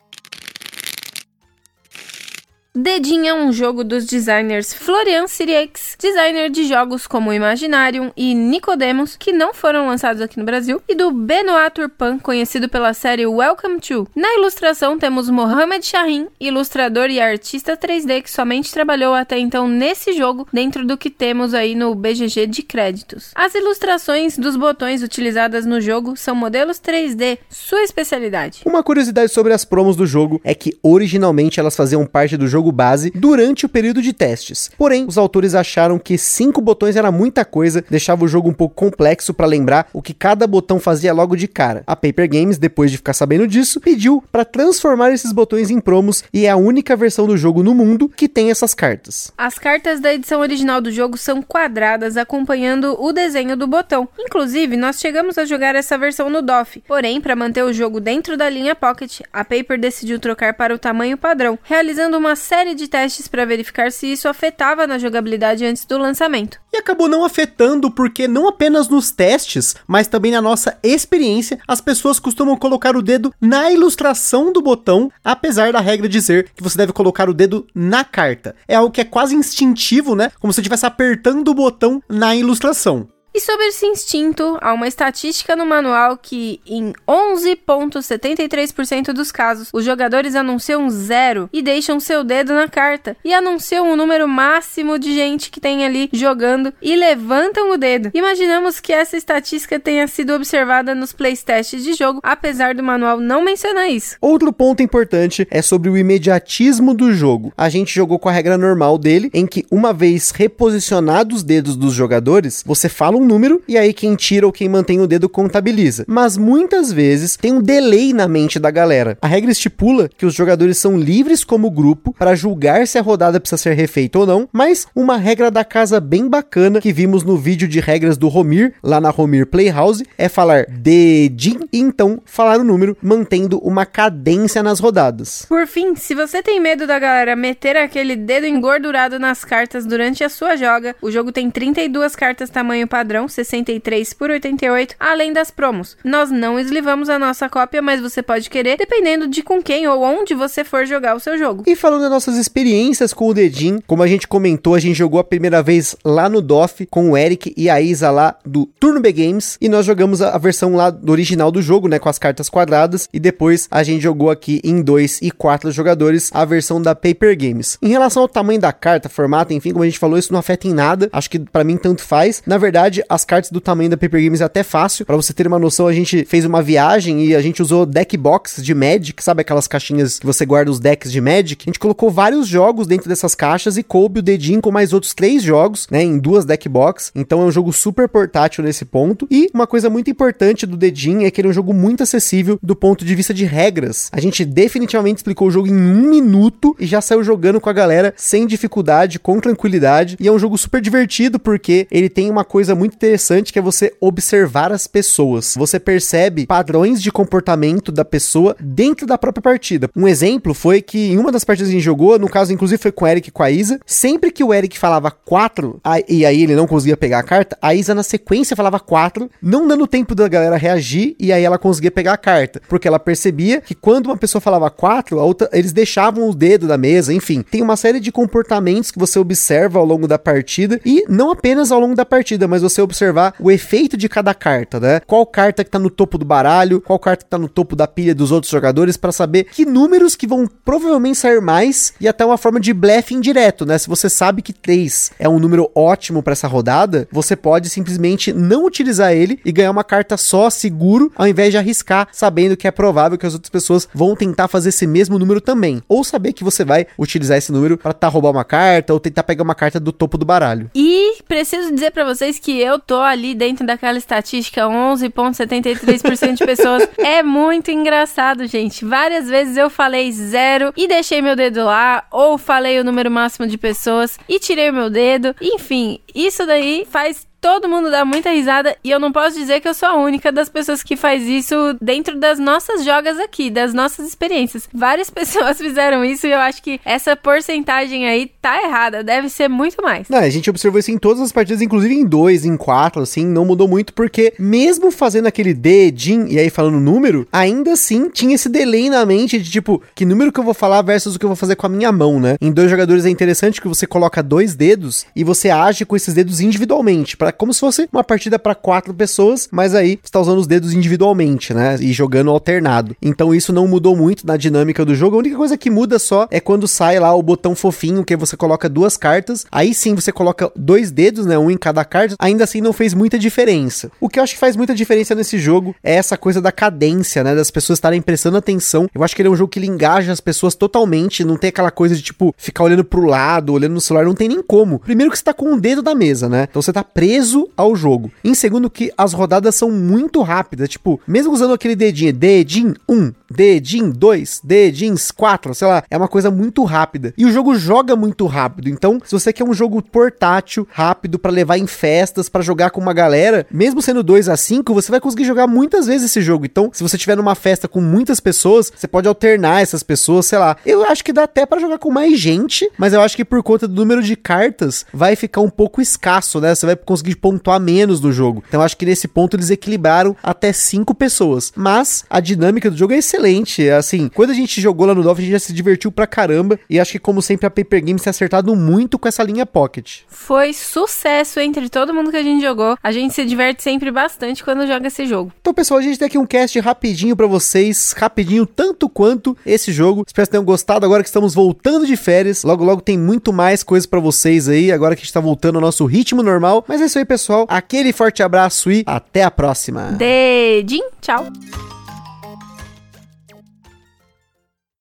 Dedinho 2.75 3.27
é 3.27 3.35
um 3.35 3.53
jogo 3.53 3.85
dos 3.85 4.07
designers 4.07 4.73
Florian 4.73 5.27
Siriex, 5.27 5.95
designer 6.01 6.49
de 6.49 6.65
jogos 6.65 7.07
como 7.07 7.31
Imaginarium 7.31 8.11
e 8.17 8.35
Nicodemus, 8.35 9.15
que 9.15 9.31
não 9.31 9.53
foram 9.53 9.89
lançados 9.89 10.23
aqui 10.23 10.39
no 10.39 10.47
Brasil, 10.47 10.81
e 10.89 10.95
do 10.95 11.11
Benoit 11.11 11.75
Turpin, 11.75 12.19
conhecido 12.19 12.71
pela 12.71 12.95
série 12.95 13.27
Welcome 13.27 13.79
to. 13.81 14.09
Na 14.17 14.39
ilustração 14.39 14.99
temos 14.99 15.29
Mohamed 15.29 15.85
Shahin, 15.85 16.29
ilustrador 16.41 17.11
e 17.11 17.21
artista 17.21 17.77
3D 17.77 18.23
que 18.23 18.31
somente 18.31 18.73
trabalhou 18.73 19.13
até 19.13 19.39
então 19.39 19.69
nesse 19.69 20.15
jogo, 20.15 20.49
dentro 20.51 20.87
do 20.87 20.97
que 20.97 21.11
temos 21.11 21.53
aí 21.53 21.75
no 21.75 21.95
BGG 21.95 22.47
de 22.47 22.63
créditos. 22.63 23.33
As 23.35 23.55
ilustrações 23.55 24.39
dos 24.39 24.57
botões 24.57 25.03
utilizadas 25.03 25.67
no 25.67 25.79
jogo 25.79 26.17
são 26.17 26.35
modelos 26.35 26.81
3D, 26.81 27.37
sua 27.51 27.83
especialidade. 27.83 28.63
Uma 28.65 28.83
curiosidade 28.83 29.31
sobre 29.31 29.53
as 29.53 29.63
promos 29.63 29.95
do 29.95 30.07
jogo 30.07 30.41
é 30.43 30.55
que 30.55 30.75
originalmente 30.83 31.61
elas 31.61 31.77
faziam 31.77 32.07
parte 32.07 32.35
do 32.35 32.49
jogo 32.49 32.62
jogo 32.63 32.71
base 32.71 33.11
durante 33.15 33.67
o 33.67 33.69
período 33.69 34.01
de 34.01 34.13
testes. 34.13 34.71
Porém, 34.79 35.05
os 35.09 35.19
autores 35.19 35.55
acharam 35.55 35.99
que 35.99 36.17
cinco 36.17 36.61
botões 36.61 36.95
era 36.95 37.11
muita 37.11 37.45
coisa, 37.45 37.85
deixava 37.91 38.25
o 38.25 38.29
jogo 38.29 38.49
um 38.49 38.53
pouco 38.53 38.77
complexo 38.77 39.35
para 39.35 39.47
lembrar 39.47 39.89
o 39.93 40.01
que 40.01 40.15
cada 40.15 40.47
botão 40.47 40.79
fazia 40.79 41.13
logo 41.13 41.35
de 41.35 41.49
cara. 41.49 41.83
A 41.87 41.97
Paper 41.97 42.31
Games, 42.31 42.59
depois 42.59 42.91
de 42.91 42.99
ficar 42.99 43.15
sabendo 43.15 43.49
disso, 43.49 43.81
pediu 43.81 44.23
para 44.31 44.45
transformar 44.45 45.11
esses 45.11 45.33
botões 45.33 45.71
em 45.71 45.81
promos 45.81 46.23
e 46.33 46.47
é 46.47 46.51
a 46.51 46.57
única 46.57 46.95
versão 46.95 47.27
do 47.27 47.37
jogo 47.37 47.65
no 47.65 47.75
mundo 47.75 48.09
que 48.09 48.29
tem 48.29 48.51
essas 48.51 48.75
cartas. 48.75 49.33
As 49.37 49.59
cartas 49.59 49.99
da 49.99 50.15
edição 50.15 50.41
original 50.41 50.81
do 50.81 50.93
jogo 50.93 51.19
são 51.19 51.43
quadradas, 51.43 52.17
acompanhando 52.17 52.97
o 53.03 53.13
desenho 53.13 53.57
do 53.57 53.67
botão. 53.67 54.09
Inclusive, 54.17 54.77
nós 54.77 55.01
chegamos 55.01 55.37
a 55.37 55.45
jogar 55.45 55.75
essa 55.75 55.99
versão 55.99 56.31
no 56.31 56.43
DOF. 56.43 56.83
Porém, 56.87 57.21
para 57.21 57.35
manter 57.35 57.65
o 57.65 57.73
jogo 57.73 57.99
dentro 57.99 58.37
da 58.37 58.49
linha 58.49 58.77
Pocket, 58.77 59.21
a 59.33 59.45
Paper 59.45 59.81
decidiu 59.81 60.21
trocar 60.21 60.55
para 60.55 60.75
o 60.75 60.79
tamanho 60.79 61.19
padrão, 61.19 61.59
realizando 61.65 62.17
uma 62.17 62.37
série 62.53 62.75
de 62.75 62.87
testes 62.87 63.27
para 63.27 63.47
verificar 63.47 63.91
se 63.91 64.13
isso 64.13 64.29
afetava 64.29 64.87
na 64.87 64.99
jogabilidade 64.99 65.65
antes 65.65 65.87
do 65.87 65.97
lançamento. 65.97 66.61
E 66.71 66.77
acabou 66.77 67.09
não 67.09 67.25
afetando 67.25 67.91
porque 67.91 68.29
não 68.29 68.47
apenas 68.47 68.91
nos 68.91 69.11
testes, 69.11 69.75
mas 69.87 70.07
também 70.07 70.33
na 70.33 70.43
nossa 70.43 70.79
experiência, 70.83 71.59
as 71.67 71.81
pessoas 71.81 72.19
costumam 72.19 72.55
colocar 72.55 72.95
o 72.95 73.01
dedo 73.01 73.33
na 73.41 73.73
ilustração 73.73 74.53
do 74.53 74.61
botão, 74.61 75.11
apesar 75.25 75.73
da 75.73 75.81
regra 75.81 76.07
dizer 76.07 76.51
que 76.55 76.63
você 76.63 76.77
deve 76.77 76.93
colocar 76.93 77.27
o 77.27 77.33
dedo 77.33 77.67
na 77.75 78.05
carta. 78.05 78.55
É 78.69 78.75
algo 78.75 78.93
que 78.93 79.01
é 79.01 79.05
quase 79.05 79.35
instintivo, 79.35 80.15
né? 80.15 80.31
Como 80.39 80.53
se 80.53 80.61
estivesse 80.61 80.85
apertando 80.85 81.49
o 81.49 81.55
botão 81.55 82.03
na 82.07 82.37
ilustração. 82.37 83.09
E 83.35 83.41
sobre 83.41 83.69
esse 83.69 83.87
instinto, 83.87 84.59
há 84.61 84.75
uma 84.75 84.87
estatística 84.87 85.57
no 85.57 85.65
manual 85.65 86.19
que, 86.19 86.61
em 86.67 86.93
11,73% 87.09 89.13
dos 89.13 89.33
casos, 89.33 89.71
os 89.73 89.85
jogadores 89.85 90.35
anunciam 90.35 90.91
zero 90.91 91.49
e 91.51 91.63
deixam 91.63 91.99
seu 91.99 92.23
dedo 92.23 92.53
na 92.53 92.69
carta, 92.69 93.17
e 93.25 93.33
anunciam 93.33 93.91
o 93.91 93.97
número 93.97 94.29
máximo 94.29 94.99
de 94.99 95.15
gente 95.15 95.51
que 95.51 95.61
tem 95.61 95.85
ali 95.85 96.11
jogando 96.13 96.75
e 96.83 96.95
levantam 96.95 97.73
o 97.73 97.79
dedo. 97.79 98.11
Imaginamos 98.13 98.81
que 98.81 98.93
essa 98.93 99.17
estatística 99.17 99.81
tenha 99.81 100.07
sido 100.07 100.35
observada 100.35 100.95
nos 100.95 101.13
playtests 101.13 101.83
de 101.83 101.95
jogo, 101.95 102.21
apesar 102.23 102.75
do 102.75 102.83
manual 102.83 103.19
não 103.19 103.43
mencionar 103.43 103.89
isso. 103.89 104.17
Outro 104.21 104.53
ponto 104.53 104.83
importante 104.83 105.49
é 105.51 105.63
sobre 105.63 105.89
o 105.89 105.97
imediatismo 105.97 106.93
do 106.93 107.15
jogo. 107.15 107.51
A 107.57 107.71
gente 107.71 107.95
jogou 107.95 108.19
com 108.19 108.29
a 108.29 108.33
regra 108.33 108.59
normal 108.59 108.99
dele, 108.99 109.31
em 109.33 109.47
que 109.47 109.65
uma 109.71 109.95
vez 109.95 110.31
reposicionados 110.31 111.33
os 111.33 111.43
dedos 111.43 111.77
dos 111.77 111.95
jogadores, 111.95 112.63
você 112.67 112.89
fala 112.89 113.17
um 113.17 113.22
um 113.23 113.27
número 113.27 113.63
e 113.69 113.79
aí 113.79 113.93
quem 113.93 114.17
tira 114.17 114.47
ou 114.47 114.53
quem 114.53 114.69
mantém 114.69 115.01
o 115.01 115.07
dedo 115.07 115.29
contabiliza. 115.29 116.05
Mas 116.09 116.37
muitas 116.37 116.93
vezes 116.93 117.37
tem 117.37 117.53
um 117.53 117.63
delay 117.63 118.13
na 118.13 118.27
mente 118.27 118.59
da 118.59 118.71
galera. 118.71 119.17
A 119.23 119.27
regra 119.27 119.53
estipula 119.53 120.09
que 120.09 120.27
os 120.27 120.35
jogadores 120.35 120.79
são 120.79 120.99
livres 120.99 121.45
como 121.45 121.71
grupo 121.71 122.15
para 122.19 122.35
julgar 122.35 122.87
se 122.87 122.99
a 122.99 123.03
rodada 123.03 123.39
precisa 123.39 123.63
ser 123.63 123.75
refeita 123.75 124.19
ou 124.19 124.27
não, 124.27 124.49
mas 124.53 124.87
uma 124.95 125.17
regra 125.17 125.51
da 125.51 125.65
casa 125.65 126.01
bem 126.01 126.29
bacana 126.29 126.81
que 126.81 126.93
vimos 126.93 127.23
no 127.23 127.37
vídeo 127.37 127.69
de 127.69 127.81
regras 127.81 128.17
do 128.17 128.29
Romir, 128.29 128.75
lá 128.83 129.01
na 129.01 129.11
Romir 129.11 129.47
Playhouse, 129.47 130.05
é 130.19 130.29
falar 130.29 130.67
dedinho 130.67 131.69
e 131.73 131.79
então 131.79 132.21
falar 132.25 132.59
o 132.59 132.65
número, 132.65 132.97
mantendo 133.03 133.59
uma 133.59 133.87
cadência 133.87 134.63
nas 134.63 134.81
rodadas. 134.81 135.47
Por 135.49 135.67
fim, 135.67 135.95
se 135.95 136.15
você 136.15 136.43
tem 136.43 136.61
medo 136.61 136.87
da 136.87 136.99
galera 136.99 137.37
meter 137.37 137.77
aquele 137.77 138.17
dedo 138.17 138.47
engordurado 138.47 139.19
nas 139.19 139.45
cartas 139.45 139.87
durante 139.87 140.25
a 140.25 140.29
sua 140.29 140.57
joga, 140.57 140.97
o 141.01 141.11
jogo 141.11 141.31
tem 141.31 141.51
32 141.51 142.17
cartas 142.17 142.51
tamanho 142.51 142.89
padrão 142.89 143.12
padrão 143.13 143.29
63 143.29 144.15
por 144.15 144.31
88, 144.31 144.95
além 144.99 145.35
das 145.35 145.51
promos. 145.51 145.99
Nós 146.03 146.31
não 146.31 146.59
eslivamos 146.59 147.11
a 147.11 147.19
nossa 147.19 147.47
cópia, 147.47 147.83
mas 147.83 148.01
você 148.01 148.23
pode 148.23 148.49
querer, 148.49 148.79
dependendo 148.79 149.29
de 149.29 149.43
com 149.43 149.63
quem 149.63 149.87
ou 149.87 150.03
onde 150.03 150.35
você 150.35 150.65
for 150.65 150.87
jogar 150.87 151.15
o 151.15 151.21
seu 151.21 151.37
jogo. 151.37 151.63
E 151.67 151.77
falando 151.77 152.01
das 152.03 152.11
nossas 152.11 152.39
experiências 152.39 153.13
com 153.13 153.29
o 153.29 153.35
Dedin, 153.35 153.83
como 153.87 154.03
a 154.03 154.07
gente 154.07 154.27
comentou, 154.27 154.75
a 154.75 154.79
gente 154.79 154.97
jogou 154.97 155.21
a 155.21 155.25
primeira 155.25 155.63
vez 155.63 155.95
lá 156.03 156.27
no 156.27 156.41
DOF 156.41 156.87
com 156.87 157.11
o 157.11 157.17
Eric 157.17 157.53
e 157.55 157.69
a 157.69 157.83
Isa 157.83 158.11
lá 158.11 158.35
do 158.47 158.65
Turno 158.81 159.01
B 159.01 159.13
Games 159.13 159.59
e 159.61 159.69
nós 159.69 159.85
jogamos 159.85 160.23
a, 160.23 160.39
versão 160.39 160.75
lá 160.75 160.89
do 160.89 161.13
original 161.13 161.53
do 161.53 161.61
jogo, 161.61 161.89
né, 161.89 161.99
com 161.99 162.09
as 162.09 162.19
cartas 162.19 162.49
quadradas 162.49 163.11
e 163.13 163.21
depois 163.21 163.69
a 163.71 163.83
gente 163.83 164.01
jogou 164.01 164.31
aqui 164.31 164.59
em 164.65 164.81
dois 164.81 165.19
e 165.21 165.31
quatro 165.31 165.71
jogadores 165.71 166.31
a 166.33 166.47
versão 166.47 166.81
da 166.81 166.95
Paper 166.95 167.37
Games. 167.37 167.77
Em 167.83 167.89
relação 167.89 168.23
ao 168.23 168.29
tamanho 168.29 168.61
da 168.61 168.73
carta, 168.73 169.11
formato, 169.11 169.53
enfim, 169.53 169.73
como 169.73 169.83
a 169.83 169.87
gente 169.87 169.99
falou, 169.99 170.19
isso 170.19 170.33
não 170.33 170.41
afeta 170.41 170.67
em 170.67 170.73
nada. 170.73 171.11
Acho 171.13 171.29
que 171.29 171.39
para 171.39 171.63
mim 171.63 171.77
tanto 171.77 172.03
faz. 172.03 172.43
Na 172.47 172.57
verdade, 172.57 173.02
as 173.09 173.25
cartas 173.25 173.51
do 173.51 173.61
tamanho 173.61 173.91
da 173.91 173.97
Paper 173.97 174.23
Games 174.23 174.41
é 174.41 174.45
até 174.45 174.63
fácil. 174.63 175.05
Para 175.07 175.17
você 175.17 175.33
ter 175.33 175.47
uma 175.47 175.59
noção, 175.59 175.87
a 175.87 175.93
gente 175.93 176.25
fez 176.25 176.45
uma 176.45 176.63
viagem 176.63 177.25
e 177.25 177.35
a 177.35 177.43
gente 177.43 177.63
usou 177.63 177.87
deck 177.87 178.17
box 178.17 178.63
de 178.63 178.75
Magic, 178.75 179.23
sabe 179.23 179.43
aquelas 179.43 179.67
caixinhas 179.67 180.19
que 180.19 180.27
você 180.27 180.45
guarda 180.45 180.71
os 180.71 180.81
decks 180.81 181.11
de 181.11 181.21
Magic? 181.21 181.65
A 181.67 181.71
gente 181.71 181.79
colocou 181.79 182.11
vários 182.11 182.47
jogos 182.47 182.87
dentro 182.87 183.09
dessas 183.09 183.35
caixas 183.35 183.77
e 183.77 183.83
coube 183.83 184.21
o 184.21 184.23
dedinho 184.23 184.61
com 184.61 184.71
mais 184.71 184.93
outros 184.93 185.15
três 185.15 185.43
jogos, 185.43 185.87
né, 185.91 186.03
em 186.03 186.19
duas 186.19 186.45
deck 186.45 186.69
box. 186.69 187.11
Então 187.15 187.43
é 187.43 187.45
um 187.45 187.51
jogo 187.51 187.73
super 187.73 188.09
portátil 188.09 188.65
nesse 188.65 188.85
ponto. 188.85 189.27
E 189.31 189.49
uma 189.53 189.67
coisa 189.67 189.89
muito 189.89 190.11
importante 190.11 190.67
do 190.67 190.77
dedinho 190.77 191.27
é 191.27 191.31
que 191.31 191.41
ele 191.41 191.49
é 191.49 191.51
um 191.51 191.55
jogo 191.55 191.73
muito 191.73 192.03
acessível 192.03 192.59
do 192.63 192.75
ponto 192.75 193.05
de 193.05 193.15
vista 193.15 193.35
de 193.35 193.45
regras. 193.45 194.09
A 194.13 194.21
gente 194.21 194.45
definitivamente 194.45 195.19
explicou 195.19 195.49
o 195.49 195.51
jogo 195.51 195.69
em 195.69 195.73
um 195.73 196.09
minuto 196.09 196.77
e 196.79 196.87
já 196.87 197.01
saiu 197.01 197.23
jogando 197.23 197.61
com 197.61 197.71
a 197.71 197.73
galera 197.73 198.15
sem 198.17 198.47
dificuldade, 198.47 199.19
com 199.19 199.41
tranquilidade. 199.41 200.17
E 200.21 200.29
é 200.29 200.33
um 200.33 200.39
jogo 200.39 200.57
super 200.59 200.81
divertido 200.81 201.39
porque 201.39 201.87
ele 201.91 202.09
tem 202.09 202.31
uma 202.31 202.45
coisa 202.45 202.75
muito 202.75 202.92
interessante 202.95 203.53
que 203.53 203.59
é 203.59 203.63
você 203.63 203.93
observar 204.01 204.73
as 204.73 204.87
pessoas. 204.87 205.55
Você 205.57 205.79
percebe 205.79 206.47
padrões 206.47 207.03
de 207.03 207.11
comportamento 207.11 207.91
da 207.93 208.05
pessoa 208.05 208.57
dentro 208.61 209.07
da 209.07 209.19
própria 209.19 209.43
partida. 209.43 209.91
Um 209.95 210.09
exemplo 210.09 210.55
foi 210.55 210.83
que 210.83 211.13
em 211.13 211.19
uma 211.19 211.33
das 211.33 211.45
partidas 211.45 211.69
que 211.69 211.77
a 211.77 211.79
gente 211.79 211.85
jogou, 211.85 212.19
no 212.19 212.29
caso 212.29 212.53
inclusive 212.53 212.81
foi 212.81 212.93
com 212.93 213.05
o 213.05 213.09
Eric 213.09 213.29
e 213.29 213.33
com 213.33 213.43
a 213.43 213.51
Isa, 213.51 213.81
sempre 213.87 214.31
que 214.31 214.45
o 214.45 214.53
Eric 214.53 214.79
falava 214.79 215.11
4 215.11 215.81
e 216.09 216.27
aí 216.27 216.43
ele 216.43 216.55
não 216.55 216.67
conseguia 216.67 216.97
pegar 216.97 217.21
a 217.21 217.23
carta, 217.23 217.57
a 217.61 217.75
Isa 217.75 217.95
na 217.95 218.03
sequência 218.03 218.57
falava 218.57 218.79
4, 218.79 219.31
não 219.41 219.67
dando 219.67 219.87
tempo 219.87 220.15
da 220.15 220.29
galera 220.29 220.57
reagir 220.57 221.17
e 221.19 221.33
aí 221.33 221.45
ela 221.45 221.59
conseguia 221.59 221.91
pegar 221.91 222.13
a 222.13 222.19
carta, 222.19 222.61
porque 222.69 222.89
ela 222.89 222.99
percebia 222.99 223.61
que 223.61 223.75
quando 223.75 224.07
uma 224.07 224.17
pessoa 224.17 224.41
falava 224.41 224.71
4, 224.71 225.19
a 225.19 225.25
outra, 225.25 225.49
eles 225.53 225.73
deixavam 225.73 226.29
o 226.29 226.35
dedo 226.35 226.67
da 226.67 226.77
mesa, 226.77 227.13
enfim. 227.15 227.43
Tem 227.43 227.63
uma 227.63 227.77
série 227.77 228.01
de 228.01 228.13
comportamentos 228.13 228.91
que 228.91 228.99
você 228.99 229.19
observa 229.19 229.79
ao 229.79 229.85
longo 229.85 230.07
da 230.07 230.19
partida 230.19 230.81
e 230.85 231.05
não 231.09 231.31
apenas 231.31 231.71
ao 231.71 231.81
longo 231.81 231.95
da 231.95 232.05
partida, 232.05 232.49
mas 232.49 232.63
você 232.63 232.82
observar 232.83 233.35
o 233.39 233.51
efeito 233.51 233.97
de 233.97 234.09
cada 234.09 234.35
carta, 234.35 234.79
né? 234.79 235.01
Qual 235.07 235.25
carta 235.27 235.65
que 235.65 235.71
tá 235.71 235.79
no 235.79 235.91
topo 235.91 236.19
do 236.19 236.25
baralho, 236.25 236.81
qual 236.81 236.99
carta 236.99 237.25
que 237.25 237.31
tá 237.31 237.39
no 237.39 237.49
topo 237.49 237.77
da 237.77 237.87
pilha 237.87 238.15
dos 238.15 238.33
outros 238.33 238.51
jogadores 238.51 238.97
para 238.97 239.13
saber 239.13 239.45
que 239.45 239.65
números 239.65 240.15
que 240.15 240.27
vão 240.27 240.49
provavelmente 240.65 241.19
sair 241.19 241.41
mais 241.41 241.95
e 242.01 242.09
até 242.09 242.25
uma 242.25 242.37
forma 242.37 242.61
de 242.61 242.73
blefe 242.73 243.15
indireto, 243.15 243.65
né? 243.65 243.79
Se 243.79 243.89
você 243.89 244.09
sabe 244.09 244.43
que 244.43 244.53
3 244.53 245.13
é 245.19 245.29
um 245.29 245.39
número 245.39 245.71
ótimo 245.75 246.23
para 246.23 246.33
essa 246.33 246.49
rodada, 246.49 247.09
você 247.11 247.37
pode 247.37 247.69
simplesmente 247.71 248.33
não 248.33 248.65
utilizar 248.67 249.13
ele 249.13 249.41
e 249.45 249.53
ganhar 249.53 249.71
uma 249.71 249.85
carta 249.85 250.17
só 250.17 250.51
seguro, 250.51 251.13
ao 251.17 251.27
invés 251.27 251.51
de 251.51 251.59
arriscar 251.59 252.09
sabendo 252.13 252.57
que 252.57 252.67
é 252.67 252.71
provável 252.71 253.19
que 253.19 253.27
as 253.27 253.35
outras 253.35 253.51
pessoas 253.51 253.89
vão 253.95 254.15
tentar 254.15 254.49
fazer 254.49 254.71
esse 254.71 254.87
mesmo 254.87 255.19
número 255.19 255.41
também, 255.41 255.83
ou 255.89 256.05
saber 256.05 256.33
que 256.33 256.45
você 256.45 256.65
vai 256.65 256.87
utilizar 256.99 257.39
esse 257.39 257.53
número 257.53 257.77
para 257.77 257.93
tentar 257.93 258.09
roubar 258.09 258.31
uma 258.31 258.45
carta 258.45 258.93
ou 258.93 259.01
tentar 259.01 259.23
pegar 259.23 259.43
uma 259.43 259.55
carta 259.55 259.79
do 259.79 259.93
topo 259.93 260.19
do 260.19 260.25
baralho. 260.25 260.71
E 260.75 261.23
preciso 261.27 261.73
dizer 261.73 261.91
para 261.91 262.05
vocês 262.05 262.39
que 262.39 262.61
eu 262.61 262.72
tô 262.79 263.01
ali 263.01 263.35
dentro 263.35 263.67
daquela 263.67 263.99
estatística 263.99 264.63
11,73% 264.63 266.35
de 266.35 266.45
pessoas. 266.45 266.89
é 266.99 267.23
muito 267.23 267.71
engraçado, 267.71 268.47
gente. 268.47 268.85
Várias 268.85 269.29
vezes 269.29 269.57
eu 269.57 269.71
falei 269.71 270.11
zero 270.13 270.73
e 270.77 270.87
deixei 270.87 271.23
meu 271.23 271.37
dedo 271.37 271.65
lá, 271.65 272.05
ou 272.11 272.39
falei 272.39 272.79
o 272.79 272.85
número 272.85 273.11
máximo 273.11 273.47
de 273.47 273.59
pessoas 273.59 274.19
e 274.29 274.39
tirei 274.39 274.71
meu 274.71 274.91
dedo. 274.91 275.35
Enfim, 275.41 276.01
isso 276.15 276.47
daí 276.47 276.87
faz 276.89 277.27
todo 277.43 277.69
mundo 277.69 277.91
dá 277.91 278.05
muita 278.05 278.31
risada 278.31 278.77
e 278.85 278.91
eu 278.93 279.01
não 279.01 279.11
posso 279.11 279.37
dizer 279.37 279.61
que 279.61 279.69
eu 279.69 279.75
sou 279.75 279.89
a 279.89 279.97
única 279.97 280.31
das 280.31 280.49
pessoas 280.49 280.81
que 280.81 280.97
faz 280.97 281.25
isso 281.25 281.77
dentro 281.81 282.17
das 282.17 282.39
nossas 282.39 282.85
jogas 282.85 283.19
aqui, 283.19 283.51
das 283.51 283.75
nossas 283.75 284.07
experiências. 284.07 284.69
Várias 284.73 285.11
pessoas 285.11 285.59
fizeram 285.59 286.05
isso 286.05 286.25
e 286.29 286.31
eu 286.31 286.39
acho 286.39 286.63
que 286.63 286.81
essa 286.85 287.17
porcentagem 287.17 288.07
aí 288.07 288.31
tá 288.41 288.63
errada, 288.63 289.03
deve 289.03 289.29
ser 289.29 289.49
muito 289.49 289.83
mais. 289.83 290.09
Não, 290.09 290.19
a 290.19 290.31
gente 290.31 290.49
observou 290.49 290.79
isso 290.79 290.93
em 290.93 290.97
todas 290.97 291.21
as 291.21 291.33
partidas, 291.33 291.61
inclusive 291.61 291.93
em 291.93 292.07
dois, 292.07 292.45
em 292.45 292.57
quatro, 292.57 293.03
assim, 293.03 293.27
não 293.27 293.45
mudou 293.45 293.67
muito, 293.67 293.93
porque 293.93 294.35
mesmo 294.39 294.93
fazendo 294.93 295.27
aquele 295.27 295.53
dedinho, 295.53 296.29
e 296.29 296.39
aí 296.39 296.49
falando 296.49 296.79
número, 296.79 297.27
ainda 297.33 297.73
assim 297.73 298.09
tinha 298.09 298.37
esse 298.37 298.49
delay 298.49 298.89
na 298.89 299.05
mente 299.05 299.41
de 299.41 299.51
tipo, 299.51 299.83
que 299.97 300.05
número 300.05 300.31
que 300.31 300.39
eu 300.39 300.45
vou 300.45 300.55
falar 300.55 300.81
versus 300.83 301.17
o 301.17 301.19
que 301.19 301.25
eu 301.25 301.29
vou 301.29 301.37
fazer 301.37 301.57
com 301.57 301.67
a 301.67 301.69
minha 301.69 301.91
mão, 301.91 302.21
né? 302.21 302.37
Em 302.41 302.53
dois 302.53 302.71
jogadores 302.71 303.05
é 303.05 303.11
interessante 303.11 303.61
que 303.61 303.67
você 303.67 303.85
coloca 303.85 304.23
dois 304.23 304.55
dedos 304.55 305.07
e 305.17 305.25
você 305.25 305.51
age 305.51 305.85
com 305.85 305.97
esses 305.97 306.15
dedos 306.15 306.41
individualmente, 306.41 307.17
para 307.17 307.32
como 307.33 307.53
se 307.53 307.61
fosse 307.61 307.89
uma 307.93 308.05
partida 308.05 308.39
para 308.39 308.55
quatro 308.55 308.95
pessoas, 308.95 309.49
mas 309.51 309.75
aí 309.75 309.99
você 310.03 310.11
tá 310.11 310.21
usando 310.21 310.39
os 310.39 310.47
dedos 310.47 310.73
individualmente, 310.73 311.53
né? 311.55 311.77
E 311.81 311.93
jogando 311.93 312.31
alternado. 312.31 312.97
Então 313.01 313.35
isso 313.35 313.53
não 313.53 313.67
mudou 313.67 313.97
muito 313.97 314.27
na 314.27 314.37
dinâmica 314.37 314.85
do 314.85 314.95
jogo. 314.95 315.17
A 315.17 315.19
única 315.21 315.37
coisa 315.37 315.57
que 315.57 315.71
muda 315.71 315.99
só 315.99 316.27
é 316.31 316.41
quando 316.41 316.69
sai 316.69 316.99
lá 316.99 317.15
o 317.15 317.23
botão 317.23 317.55
fofinho, 317.55 318.05
que 318.05 318.17
você 318.17 318.37
coloca 318.37 318.69
duas 318.69 318.97
cartas. 318.97 319.47
Aí 319.51 319.75
sim 319.75 319.95
você 319.95 320.13
coloca 320.13 320.51
dois 320.57 320.91
dedos, 320.91 321.27
né? 321.27 321.39
Um 321.39 321.51
em 321.51 321.57
cada 321.57 321.85
carta. 321.85 322.17
Ainda 322.19 322.45
assim 322.45 322.61
não 322.61 322.73
fez 322.73 322.95
muita 322.95 323.19
diferença. 323.19 323.91
O 324.01 324.09
que 324.09 324.19
eu 324.19 324.23
acho 324.23 324.35
que 324.35 324.41
faz 324.41 324.57
muita 324.57 324.75
diferença 324.75 325.15
nesse 325.15 325.39
jogo 325.39 325.75
é 325.83 325.95
essa 325.95 326.17
coisa 326.17 326.41
da 326.41 326.53
cadência, 326.53 327.25
né? 327.25 327.35
Das 327.35 327.51
pessoas 327.51 327.79
estarem 327.79 328.03
prestando 328.03 328.37
atenção. 328.37 328.89
Eu 328.95 329.03
acho 329.03 329.15
que 329.15 329.23
ele 329.23 329.29
é 329.29 329.33
um 329.33 329.37
jogo 329.37 329.51
que 329.51 329.59
ele 329.59 329.67
engaja 329.67 330.13
as 330.13 330.21
pessoas 330.21 330.55
totalmente. 330.55 331.25
Não 331.25 331.37
tem 331.37 331.49
aquela 331.49 331.71
coisa 331.71 331.95
de 331.95 332.03
tipo 332.03 332.35
ficar 332.37 332.65
olhando 332.65 332.85
pro 332.85 333.05
lado, 333.05 333.53
olhando 333.53 333.75
no 333.75 333.81
celular. 333.81 334.05
Não 334.05 334.15
tem 334.15 334.29
nem 334.29 334.43
como. 334.43 334.79
Primeiro 334.79 335.11
que 335.11 335.19
você 335.19 335.25
tá 335.25 335.35
com 335.35 335.53
um 335.53 335.59
dedo 335.59 335.83
da 335.83 335.95
mesa, 335.95 336.29
né? 336.29 336.47
Então 336.49 336.61
você 336.61 336.73
tá 336.73 336.85
preso 336.85 337.22
ao 337.57 337.75
jogo. 337.77 338.11
Em 338.25 338.35
segundo 338.35 338.71
que 338.71 338.93
as 338.97 339.13
rodadas 339.13 339.55
são 339.55 339.71
muito 339.71 340.23
rápidas. 340.23 340.69
Tipo, 340.69 341.01
mesmo 341.07 341.33
usando 341.33 341.55
aquele 341.55 341.77
dedinho, 341.77 342.13
dedinho 342.13 342.75
1, 342.89 342.95
um, 342.95 343.13
dedinho 343.31 343.93
2, 343.93 344.41
dedinho 344.45 344.95
4, 345.17 345.55
sei 345.55 345.69
lá, 345.69 345.85
é 345.91 345.97
uma 345.97 346.09
coisa 346.09 346.31
muito 346.31 346.65
rápida. 346.65 347.15
E 347.17 347.25
o 347.25 347.33
jogo 347.33 347.55
joga 347.55 347.97
muito 347.97 348.27
rápido. 348.27 348.69
Então, 348.69 349.01
se 349.05 349.13
você 349.13 349.33
quer 349.33 349.45
um 349.45 349.55
jogo 349.55 349.83
portátil, 349.83 350.67
rápido 350.71 351.19
para 351.19 351.31
levar 351.31 351.59
em 351.59 351.67
festas, 351.67 352.29
para 352.29 352.43
jogar 352.43 352.71
com 352.71 352.81
uma 352.81 352.93
galera, 352.93 353.47
mesmo 353.51 353.83
sendo 353.83 354.03
2 354.03 354.29
a 354.29 354.37
5, 354.37 354.73
você 354.75 354.91
vai 354.91 355.01
conseguir 355.01 355.25
jogar 355.25 355.47
muitas 355.47 355.87
vezes 355.87 356.11
esse 356.11 356.21
jogo. 356.21 356.45
Então, 356.45 356.71
se 356.73 356.83
você 356.83 356.99
tiver 356.99 357.17
numa 357.17 357.35
festa 357.35 357.69
com 357.69 357.81
muitas 357.81 358.21
pessoas, 358.21 358.73
você 358.75 358.87
pode 358.87 359.09
alternar 359.09 359.63
essas 359.63 359.83
pessoas, 359.83 360.27
sei 360.27 360.39
lá. 360.39 360.57
Eu 360.65 360.85
acho 360.85 361.05
que 361.05 361.13
dá 361.13 361.25
até 361.25 361.47
para 361.47 361.61
jogar 361.61 361.79
com 361.79 361.91
mais 361.91 362.19
gente, 362.19 362.71
mas 362.77 362.93
eu 362.93 363.01
acho 363.01 363.17
que 363.17 363.25
por 363.25 363.43
conta 363.43 363.67
do 363.67 363.75
número 363.75 364.03
de 364.03 364.17
cartas 364.17 364.85
vai 364.93 365.17
ficar 365.17 365.41
um 365.41 365.51
pouco 365.51 365.81
escasso, 365.81 366.41
né? 366.41 366.55
Você 366.55 366.67
vai 366.67 366.77
conseguir 366.77 367.12
pontuar 367.17 367.61
menos 367.61 368.01
no 368.01 368.13
jogo. 368.13 368.43
Então, 368.49 368.63
acho 368.63 368.77
que 368.77 368.87
nesse 368.87 369.09
ponto 369.09 369.37
eles 369.37 369.51
equilibraram 369.51 370.17
até 370.23 370.53
5 370.53 370.95
pessoas. 370.95 371.53
Mas 371.57 372.05
a 372.09 372.21
dinâmica 372.21 372.71
do 372.71 372.77
jogo 372.77 372.93
é 372.93 372.99
excelente. 372.99 373.69
Assim, 373.71 374.09
quando 374.09 374.31
a 374.31 374.35
gente 374.35 374.61
jogou 374.61 374.87
lá 374.87 374.95
no 374.95 375.03
Dolphin, 375.03 375.23
a 375.23 375.25
gente 375.25 375.33
já 375.33 375.39
se 375.39 375.53
divertiu 375.53 375.91
pra 375.93 376.07
caramba. 376.07 376.59
E 376.69 376.79
acho 376.79 376.93
que, 376.93 376.99
como 376.99 377.23
sempre, 377.23 377.47
a 377.47 377.51
Paper 377.51 377.85
Games 377.85 378.03
tem 378.03 378.11
acertado 378.11 378.55
muito 378.57 378.99
com 378.99 379.09
essa 379.09 379.23
linha 379.23 379.47
Pocket. 379.47 380.01
Foi 380.09 380.53
sucesso 380.53 381.41
entre 381.41 381.69
todo 381.69 381.95
mundo 381.95 382.11
que 382.11 382.17
a 382.17 382.23
gente 382.23 382.43
jogou. 382.43 382.77
A 382.83 382.93
gente 382.93 383.15
se 383.15 383.25
diverte 383.25 383.63
sempre 383.63 383.91
bastante 383.91 384.43
quando 384.43 384.67
joga 384.67 384.87
esse 384.87 385.07
jogo. 385.07 385.33
Então, 385.41 385.55
pessoal, 385.55 385.81
a 385.81 385.83
gente 385.83 385.99
tem 385.99 386.07
aqui 386.07 386.19
um 386.19 386.27
cast 386.27 386.59
rapidinho 386.61 387.17
para 387.17 387.27
vocês, 387.27 387.95
rapidinho 387.97 388.47
tanto 388.47 388.89
quanto 388.89 389.37
esse 389.45 389.73
jogo. 389.73 390.05
Espero 390.07 390.27
que 390.27 390.33
tenham 390.33 390.45
gostado 390.45 390.87
agora 390.87 391.03
que 391.03 391.09
estamos 391.09 391.35
voltando 391.35 391.87
de 391.87 391.97
férias. 391.97 392.45
Logo, 392.45 392.65
logo 392.65 392.81
tem 392.81 392.99
muito 392.99 393.33
mais 393.33 393.63
coisas 393.63 393.87
para 393.87 394.01
vocês 394.01 394.49
aí, 394.49 394.73
agora 394.73 394.95
que 394.95 395.03
a 395.03 395.05
gente 395.05 395.13
tá 395.13 395.21
voltando 395.21 395.57
ao 395.57 395.63
nosso 395.63 395.85
ritmo 395.85 396.23
normal. 396.23 396.65
Mas 396.69 396.81
é 396.81 396.89
isso 396.93 396.99
aí, 396.99 397.05
pessoal. 397.05 397.47
Aquele 397.49 397.93
forte 397.93 398.23
abraço 398.23 398.71
e 398.71 398.85
até 398.87 399.25
a 399.25 399.31
próxima. 399.31 399.93
Dedinho, 399.93 400.91
tchau. 401.01 401.27